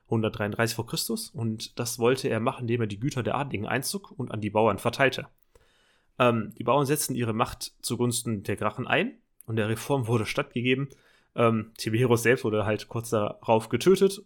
133 0.07 0.75
vor 0.75 0.85
Christus. 0.85 1.29
Und 1.29 1.79
das 1.79 1.97
wollte 1.97 2.27
er 2.27 2.41
machen, 2.41 2.63
indem 2.63 2.81
er 2.81 2.87
die 2.87 2.99
Güter 2.99 3.23
der 3.23 3.37
Adligen 3.37 3.67
einzog 3.67 4.11
und 4.11 4.33
an 4.33 4.41
die 4.41 4.49
Bauern 4.49 4.79
verteilte. 4.79 5.29
Ähm, 6.19 6.53
die 6.57 6.65
Bauern 6.65 6.85
setzten 6.85 7.15
ihre 7.15 7.31
Macht 7.31 7.73
zugunsten 7.81 8.43
der 8.43 8.57
Grachen 8.57 8.85
ein 8.85 9.21
und 9.45 9.55
der 9.57 9.69
Reform 9.69 10.07
wurde 10.07 10.25
stattgegeben. 10.25 10.89
Ähm, 11.35 11.71
Tiberius 11.77 12.23
selbst 12.23 12.43
wurde 12.43 12.65
halt 12.65 12.87
kurz 12.87 13.09
darauf 13.09 13.69
getötet 13.69 14.23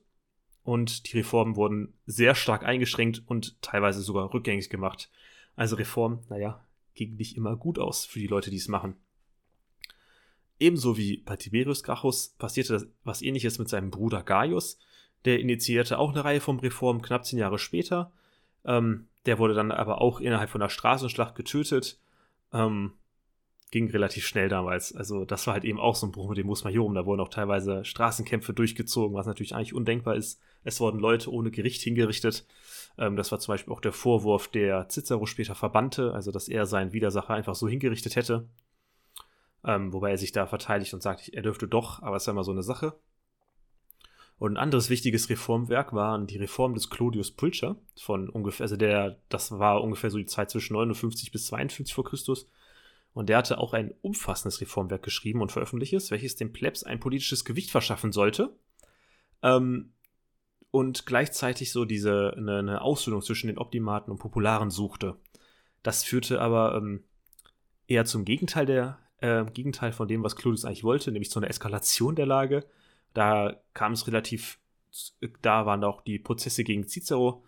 und 0.64 1.12
die 1.12 1.18
Reformen 1.18 1.56
wurden 1.56 1.94
sehr 2.06 2.36
stark 2.36 2.64
eingeschränkt 2.64 3.24
und 3.26 3.62
teilweise 3.62 4.02
sogar 4.02 4.34
rückgängig 4.34 4.70
gemacht. 4.70 5.10
Also 5.56 5.76
Reform, 5.76 6.22
naja, 6.30 6.64
ging 6.94 7.16
nicht 7.16 7.36
immer 7.36 7.56
gut 7.56 7.80
aus 7.80 8.06
für 8.06 8.20
die 8.20 8.28
Leute, 8.28 8.52
die 8.52 8.58
es 8.58 8.68
machen. 8.68 8.96
Ebenso 10.60 10.98
wie 10.98 11.18
bei 11.18 11.38
Tiberius 11.38 11.84
Gracchus 11.84 12.36
passierte 12.38 12.92
was 13.04 13.22
ähnliches 13.22 13.60
mit 13.60 13.70
seinem 13.70 13.92
Bruder 13.92 14.24
Gaius. 14.24 14.78
Der 15.26 15.40
initiierte 15.40 15.98
auch 15.98 16.12
eine 16.12 16.24
Reihe 16.24 16.42
von 16.42 16.60
Reformen 16.60 17.02
knapp 17.02 17.26
zehn 17.26 17.40
Jahre 17.40 17.60
später. 17.60 18.12
Ähm, 18.66 19.08
der 19.26 19.40
wurde 19.40 19.54
dann 19.54 19.72
aber 19.72 20.02
auch 20.02 20.20
innerhalb 20.20 20.50
von 20.50 20.62
einer 20.62 20.70
Straßenschlacht 20.70 21.36
getötet. 21.36 22.00
Ähm, 22.52 22.94
ging 23.72 23.90
relativ 23.92 24.26
schnell 24.26 24.50
damals. 24.50 24.96
Also 24.96 25.26
das 25.26 25.46
war 25.46 25.54
halt 25.54 25.64
eben 25.64 25.80
auch 25.80 25.96
so 25.96 26.08
ein 26.08 26.12
Bruch 26.12 26.30
mit 26.30 26.38
dem 26.38 26.48
Mus 26.48 26.64
Majorum. 26.64 26.96
Da 26.96 27.06
wurden 27.06 27.22
auch 27.22 27.30
teilweise 27.30 27.86
Straßenkämpfe 27.86 28.54
durchgezogen, 28.54 29.16
was 29.16 29.28
natürlich 29.28 29.54
eigentlich 29.54 29.76
undenkbar 29.76 30.16
ist. 30.16 30.42
Es 30.64 30.80
wurden 30.80 31.00
Leute 31.00 31.32
ohne 31.32 31.52
Gericht 31.52 31.82
hingerichtet. 31.82 32.46
Ähm, 32.98 33.16
das 33.16 33.32
war 33.32 33.40
zum 33.40 33.54
Beispiel 33.54 33.74
auch 33.74 33.82
der 33.82 33.94
Vorwurf, 33.94 34.48
der 34.48 34.88
Cicero 34.90 35.26
später 35.26 35.56
verbannte, 35.56 36.14
also 36.14 36.32
dass 36.32 36.48
er 36.48 36.66
seinen 36.66 36.94
Widersacher 36.94 37.34
einfach 37.34 37.56
so 37.56 37.68
hingerichtet 37.68 38.16
hätte. 38.16 38.50
Ähm, 39.64 39.94
wobei 39.94 40.12
er 40.12 40.18
sich 40.18 40.32
da 40.32 40.48
verteidigt 40.48 40.94
und 40.94 41.04
sagt, 41.04 41.30
er 41.30 41.42
dürfte 41.42 41.68
doch, 41.68 42.02
aber 42.02 42.16
es 42.16 42.26
war 42.26 42.34
immer 42.34 42.44
so 42.44 42.52
eine 42.52 42.64
Sache. 42.64 42.94
Und 44.40 44.54
ein 44.54 44.58
anderes 44.58 44.90
wichtiges 44.90 45.30
Reformwerk 45.30 45.94
waren 45.94 46.26
die 46.26 46.38
Reform 46.38 46.74
des 46.74 46.90
Clodius 46.90 47.32
Pulcher 47.32 47.76
von 47.98 48.30
ungefähr, 48.30 48.64
also 48.64 48.78
der, 48.78 49.18
das 49.28 49.52
war 49.60 49.84
ungefähr 49.84 50.10
so 50.10 50.18
die 50.18 50.26
Zeit 50.26 50.50
zwischen 50.50 50.74
59 50.74 51.32
bis 51.32 51.48
52 51.48 51.94
vor 51.94 52.06
Christus. 52.06 52.48
Und 53.14 53.30
der 53.30 53.38
hatte 53.38 53.58
auch 53.58 53.74
ein 53.74 53.94
umfassendes 54.02 54.62
Reformwerk 54.62 55.04
geschrieben 55.04 55.42
und 55.42 55.52
veröffentlicht, 55.52 55.94
welches 56.12 56.36
dem 56.36 56.54
Plebs 56.54 56.84
ein 56.84 57.00
politisches 57.00 57.44
Gewicht 57.44 57.72
verschaffen 57.72 58.12
sollte. 58.12 58.56
Ähm, 59.42 59.94
und 60.72 61.06
gleichzeitig 61.06 61.72
so 61.72 61.86
diese 61.86 62.34
eine, 62.38 62.60
eine 62.60 62.82
Aussöhnung 62.82 63.22
zwischen 63.22 63.48
den 63.48 63.58
Optimaten 63.58 64.12
und 64.12 64.20
Popularen 64.20 64.70
suchte. 64.70 65.16
Das 65.82 66.04
führte 66.04 66.42
aber 66.42 66.76
ähm, 66.76 67.04
eher 67.88 68.06
zum 68.06 68.26
Gegenteil 68.26 68.66
der 68.66 69.00
äh, 69.22 69.46
Gegenteil 69.46 69.92
von 69.92 70.08
dem, 70.08 70.24
was 70.24 70.36
Claudius 70.36 70.66
eigentlich 70.66 70.84
wollte, 70.84 71.12
nämlich 71.12 71.32
zu 71.32 71.40
einer 71.40 71.50
Eskalation 71.50 72.16
der 72.16 72.26
Lage. 72.26 72.66
Da 73.14 73.62
kam 73.74 73.94
es 73.94 74.08
relativ, 74.08 74.60
da 75.42 75.66
waren 75.66 75.84
auch 75.84 76.02
die 76.02 76.20
Prozesse 76.20 76.64
gegen 76.64 76.88
Cicero 76.88 77.44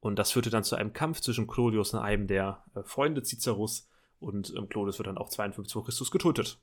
und 0.00 0.18
das 0.18 0.32
führte 0.32 0.50
dann 0.50 0.64
zu 0.64 0.76
einem 0.76 0.92
Kampf 0.92 1.20
zwischen 1.20 1.46
Claudius 1.46 1.94
und 1.94 2.00
einem 2.00 2.26
der 2.26 2.64
äh, 2.74 2.82
Freunde 2.82 3.22
Ciceros 3.22 3.88
und 4.22 4.54
ähm, 4.56 4.68
Claudius 4.68 4.98
wird 4.98 5.08
dann 5.08 5.18
auch 5.18 5.28
52 5.28 5.72
vor 5.72 5.84
Christus 5.84 6.10
getötet. 6.10 6.58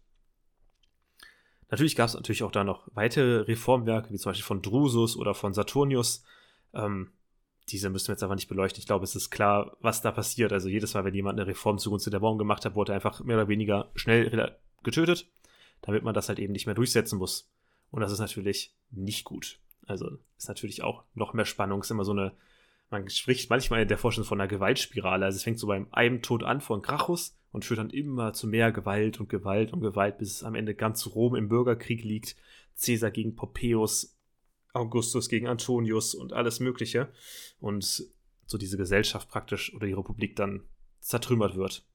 Natürlich 1.70 1.96
gab 1.96 2.08
es 2.08 2.16
natürlich 2.16 2.44
auch 2.44 2.52
da 2.52 2.64
noch 2.64 2.88
weitere 2.94 3.42
Reformwerke, 3.42 4.12
wie 4.12 4.18
zum 4.18 4.32
Beispiel 4.32 4.46
von 4.46 4.62
Drusus 4.62 5.16
oder 5.16 5.36
von 5.36 5.54
Saturnius. 5.54 6.24
Ähm, 6.74 7.12
diese 7.70 7.90
müssen 7.90 8.08
wir 8.08 8.14
jetzt 8.14 8.24
aber 8.24 8.36
nicht 8.36 8.48
beleuchten. 8.48 8.80
Ich 8.80 8.88
glaube, 8.88 9.04
es 9.04 9.16
ist 9.16 9.30
klar, 9.30 9.78
was 9.80 10.02
da 10.02 10.12
passiert. 10.12 10.52
Also 10.52 10.70
jedes 10.70 10.96
Mal, 10.96 11.06
wenn 11.06 11.14
jemand 11.14 11.40
eine 11.40 11.48
Reform 11.48 11.78
zugunsten 11.78 12.10
der 12.10 12.20
Bauern 12.20 12.40
gemacht 12.40 12.66
hat, 12.66 12.74
wurde 12.74 12.94
er 12.94 12.96
einfach 12.96 13.24
mehr 13.24 13.38
oder 13.38 13.48
weniger 13.48 13.92
schnell 13.96 14.56
getötet, 14.84 15.28
damit 15.82 16.04
man 16.04 16.16
das 16.16 16.30
halt 16.30 16.40
eben 16.40 16.54
nicht 16.54 16.66
mehr 16.66 16.76
durchsetzen 16.76 17.20
muss. 17.20 17.52
Und 17.92 18.02
das 18.02 18.12
ist 18.12 18.20
natürlich 18.20 18.74
nicht 18.90 19.24
gut. 19.24 19.60
Also 19.86 20.18
ist 20.38 20.48
natürlich 20.48 20.82
auch 20.84 21.04
noch 21.14 21.34
mehr 21.34 21.46
Spannung. 21.46 21.82
Ist 21.82 21.92
immer 21.92 22.06
so 22.06 22.12
eine, 22.12 22.34
man 22.90 23.10
spricht 23.10 23.50
manchmal 23.50 23.84
in 23.84 23.88
der 23.88 23.98
Forschung 23.98 24.24
von 24.24 24.40
einer 24.40 24.48
Gewaltspirale. 24.48 25.26
Also 25.26 25.38
es 25.38 25.44
fängt 25.44 25.60
so 25.60 25.68
beim 25.68 25.88
einem 25.92 26.22
Tod 26.22 26.44
an 26.44 26.60
von 26.60 26.82
Gracchus 26.82 27.38
und 27.52 27.66
führt 27.66 27.80
dann 27.80 27.90
immer 27.90 28.34
zu 28.34 28.48
mehr 28.48 28.72
Gewalt 28.72 29.20
und 29.20 29.30
Gewalt 29.30 29.74
und 29.74 29.82
Gewalt, 29.82 30.18
bis 30.18 30.32
es 30.32 30.44
am 30.44 30.56
Ende 30.56 30.74
ganz 30.76 31.08
Rom 31.08 31.36
im 31.36 31.50
Bürgerkrieg 31.50 32.04
liegt. 32.04 32.36
Caesar 32.82 33.12
gegen 33.12 33.36
Pompeius, 33.36 34.18
Augustus 34.74 35.30
gegen 35.30 35.48
Antonius 35.48 36.16
und 36.16 36.34
alles 36.34 36.60
Mögliche. 36.60 37.10
Und 37.60 38.06
so 38.46 38.58
diese 38.58 38.78
Gesellschaft 38.78 39.30
praktisch 39.30 39.74
oder 39.76 39.86
die 39.86 39.94
Republik 39.94 40.36
dann 40.36 40.64
zertrümmert 41.00 41.56
wird. 41.56 41.86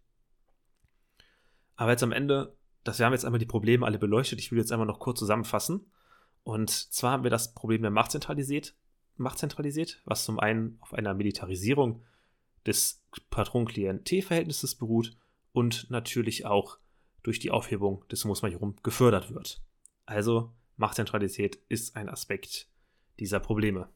Aber 1.77 1.91
jetzt 1.91 2.05
am 2.05 2.13
Ende, 2.13 2.57
das, 2.85 2.99
wir 3.01 3.07
haben 3.07 3.13
jetzt 3.13 3.25
einmal 3.25 3.41
die 3.41 3.47
Probleme 3.47 3.85
alle 3.85 3.99
beleuchtet. 3.99 4.39
Ich 4.39 4.53
will 4.53 4.59
jetzt 4.59 4.71
einmal 4.71 4.87
noch 4.87 5.01
kurz 5.01 5.19
zusammenfassen. 5.19 5.91
Und 6.45 6.71
zwar 6.71 7.13
haben 7.13 7.25
wir 7.25 7.31
das 7.31 7.55
Problem 7.55 7.83
der 7.83 7.91
Macht 7.91 8.13
zentralisiert, 8.13 8.77
Macht 9.17 9.39
zentralisiert 9.39 10.01
was 10.05 10.25
zum 10.25 10.39
einen 10.41 10.79
auf 10.81 10.95
einer 10.95 11.15
Militarisierung 11.15 12.03
des 12.67 13.03
Patron-Klient-Verhältnisses 13.31 14.75
beruht 14.75 15.17
und 15.53 15.91
natürlich 15.91 16.47
auch 16.47 16.79
durch 17.23 17.39
die 17.39 17.51
Aufhebung 17.51 18.07
des 18.09 18.25
Mus 18.25 18.43
Majorum 18.43 18.77
gefördert 18.83 19.33
wird. 19.33 19.63
Also 20.07 20.53
Machtzentralität 20.77 21.59
ist 21.69 21.97
ein 21.97 22.09
Aspekt 22.09 22.69
dieser 23.19 23.41
Probleme. 23.41 23.89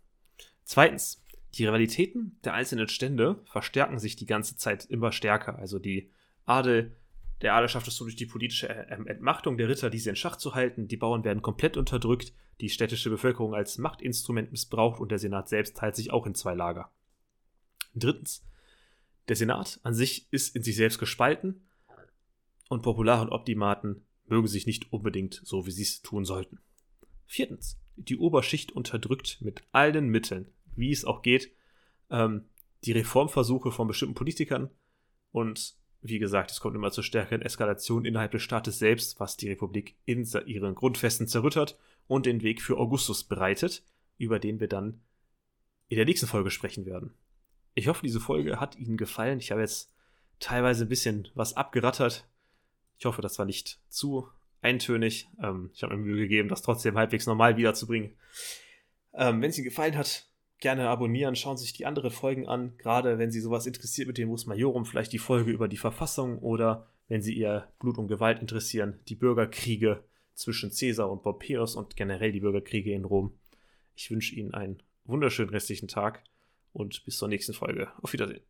Zweitens, 0.64 1.24
die 1.54 1.64
Rivalitäten 1.64 2.38
der 2.44 2.54
einzelnen 2.54 2.88
Stände 2.88 3.42
verstärken 3.44 3.98
sich 3.98 4.16
die 4.16 4.26
ganze 4.26 4.56
Zeit 4.56 4.84
immer 4.84 5.12
stärker. 5.12 5.58
Also 5.58 5.78
die 5.78 6.10
Adel, 6.44 6.96
der 7.42 7.54
Adel 7.54 7.68
schafft 7.68 7.88
es 7.88 7.96
so 7.96 8.04
durch 8.04 8.16
die 8.16 8.26
politische 8.26 8.68
Entmachtung 8.68 9.56
der 9.56 9.68
Ritter, 9.68 9.90
diese 9.90 10.10
in 10.10 10.16
Schach 10.16 10.36
zu 10.36 10.54
halten. 10.54 10.88
Die 10.88 10.96
Bauern 10.96 11.24
werden 11.24 11.42
komplett 11.42 11.76
unterdrückt, 11.76 12.32
die 12.60 12.68
städtische 12.68 13.10
Bevölkerung 13.10 13.54
als 13.54 13.78
Machtinstrument 13.78 14.50
missbraucht 14.50 15.00
und 15.00 15.10
der 15.10 15.18
Senat 15.18 15.48
selbst 15.48 15.76
teilt 15.76 15.96
sich 15.96 16.10
auch 16.10 16.26
in 16.26 16.34
zwei 16.34 16.54
Lager. 16.54 16.90
Drittens, 17.94 18.44
der 19.28 19.36
Senat 19.36 19.80
an 19.82 19.94
sich 19.94 20.26
ist 20.30 20.56
in 20.56 20.62
sich 20.62 20.76
selbst 20.76 20.98
gespalten 20.98 21.68
und 22.68 22.82
Popular- 22.82 23.22
und 23.22 23.30
Optimaten 23.30 24.06
mögen 24.26 24.46
sich 24.46 24.66
nicht 24.66 24.92
unbedingt 24.92 25.40
so, 25.44 25.66
wie 25.66 25.70
sie 25.70 25.82
es 25.82 26.02
tun 26.02 26.24
sollten. 26.24 26.60
Viertens, 27.26 27.80
die 27.96 28.18
Oberschicht 28.18 28.72
unterdrückt 28.72 29.38
mit 29.40 29.62
allen 29.72 30.08
Mitteln, 30.08 30.50
wie 30.76 30.92
es 30.92 31.04
auch 31.04 31.22
geht, 31.22 31.52
ähm, 32.10 32.48
die 32.84 32.92
Reformversuche 32.92 33.72
von 33.72 33.88
bestimmten 33.88 34.14
Politikern 34.14 34.70
und 35.30 35.76
wie 36.00 36.18
gesagt, 36.18 36.50
es 36.50 36.60
kommt 36.60 36.76
immer 36.76 36.90
zur 36.90 37.04
stärkeren 37.04 37.42
Eskalation 37.42 38.04
innerhalb 38.04 38.30
des 38.30 38.42
Staates 38.42 38.78
selbst, 38.78 39.18
was 39.20 39.36
die 39.36 39.48
Republik 39.48 39.96
in 40.04 40.24
ihren 40.46 40.74
Grundfesten 40.74 41.26
zerrüttert 41.26 41.78
und 42.06 42.26
den 42.26 42.42
Weg 42.42 42.62
für 42.62 42.78
Augustus 42.78 43.24
bereitet, 43.24 43.82
über 44.16 44.38
den 44.38 44.60
wir 44.60 44.68
dann 44.68 45.00
in 45.88 45.96
der 45.96 46.04
nächsten 46.04 46.26
Folge 46.26 46.50
sprechen 46.50 46.86
werden. 46.86 47.14
Ich 47.74 47.88
hoffe, 47.88 48.02
diese 48.02 48.20
Folge 48.20 48.60
hat 48.60 48.76
Ihnen 48.76 48.96
gefallen. 48.96 49.38
Ich 49.38 49.50
habe 49.50 49.60
jetzt 49.60 49.92
teilweise 50.40 50.84
ein 50.84 50.88
bisschen 50.88 51.28
was 51.34 51.56
abgerattert. 51.56 52.28
Ich 52.98 53.04
hoffe, 53.04 53.22
das 53.22 53.38
war 53.38 53.46
nicht 53.46 53.80
zu 53.88 54.28
eintönig. 54.60 55.28
Ähm, 55.42 55.70
ich 55.74 55.82
habe 55.82 55.96
mir 55.96 56.02
Mühe 56.02 56.22
gegeben, 56.22 56.48
das 56.48 56.62
trotzdem 56.62 56.96
halbwegs 56.96 57.26
normal 57.26 57.56
wiederzubringen. 57.56 58.12
Ähm, 59.14 59.40
wenn 59.40 59.50
es 59.50 59.58
Ihnen 59.58 59.64
gefallen 59.64 59.96
hat, 59.96 60.27
gerne 60.60 60.88
abonnieren, 60.88 61.36
schauen 61.36 61.56
sich 61.56 61.72
die 61.72 61.86
anderen 61.86 62.10
Folgen 62.10 62.48
an. 62.48 62.76
Gerade 62.78 63.18
wenn 63.18 63.30
Sie 63.30 63.40
sowas 63.40 63.66
interessiert 63.66 64.08
mit 64.08 64.18
dem 64.18 64.28
Mus 64.28 64.46
Majorum, 64.46 64.84
vielleicht 64.84 65.12
die 65.12 65.18
Folge 65.18 65.50
über 65.50 65.68
die 65.68 65.76
Verfassung 65.76 66.38
oder 66.38 66.86
wenn 67.08 67.22
Sie 67.22 67.34
Ihr 67.34 67.68
Blut 67.78 67.98
und 67.98 68.08
Gewalt 68.08 68.40
interessieren, 68.40 69.00
die 69.08 69.14
Bürgerkriege 69.14 70.04
zwischen 70.34 70.70
Caesar 70.70 71.10
und 71.10 71.22
Pompeius 71.22 71.74
und 71.74 71.96
generell 71.96 72.32
die 72.32 72.40
Bürgerkriege 72.40 72.92
in 72.92 73.04
Rom. 73.04 73.38
Ich 73.94 74.10
wünsche 74.10 74.34
Ihnen 74.34 74.54
einen 74.54 74.82
wunderschönen 75.04 75.50
restlichen 75.50 75.88
Tag 75.88 76.22
und 76.72 77.04
bis 77.04 77.18
zur 77.18 77.28
nächsten 77.28 77.54
Folge. 77.54 77.90
Auf 78.02 78.12
Wiedersehen. 78.12 78.47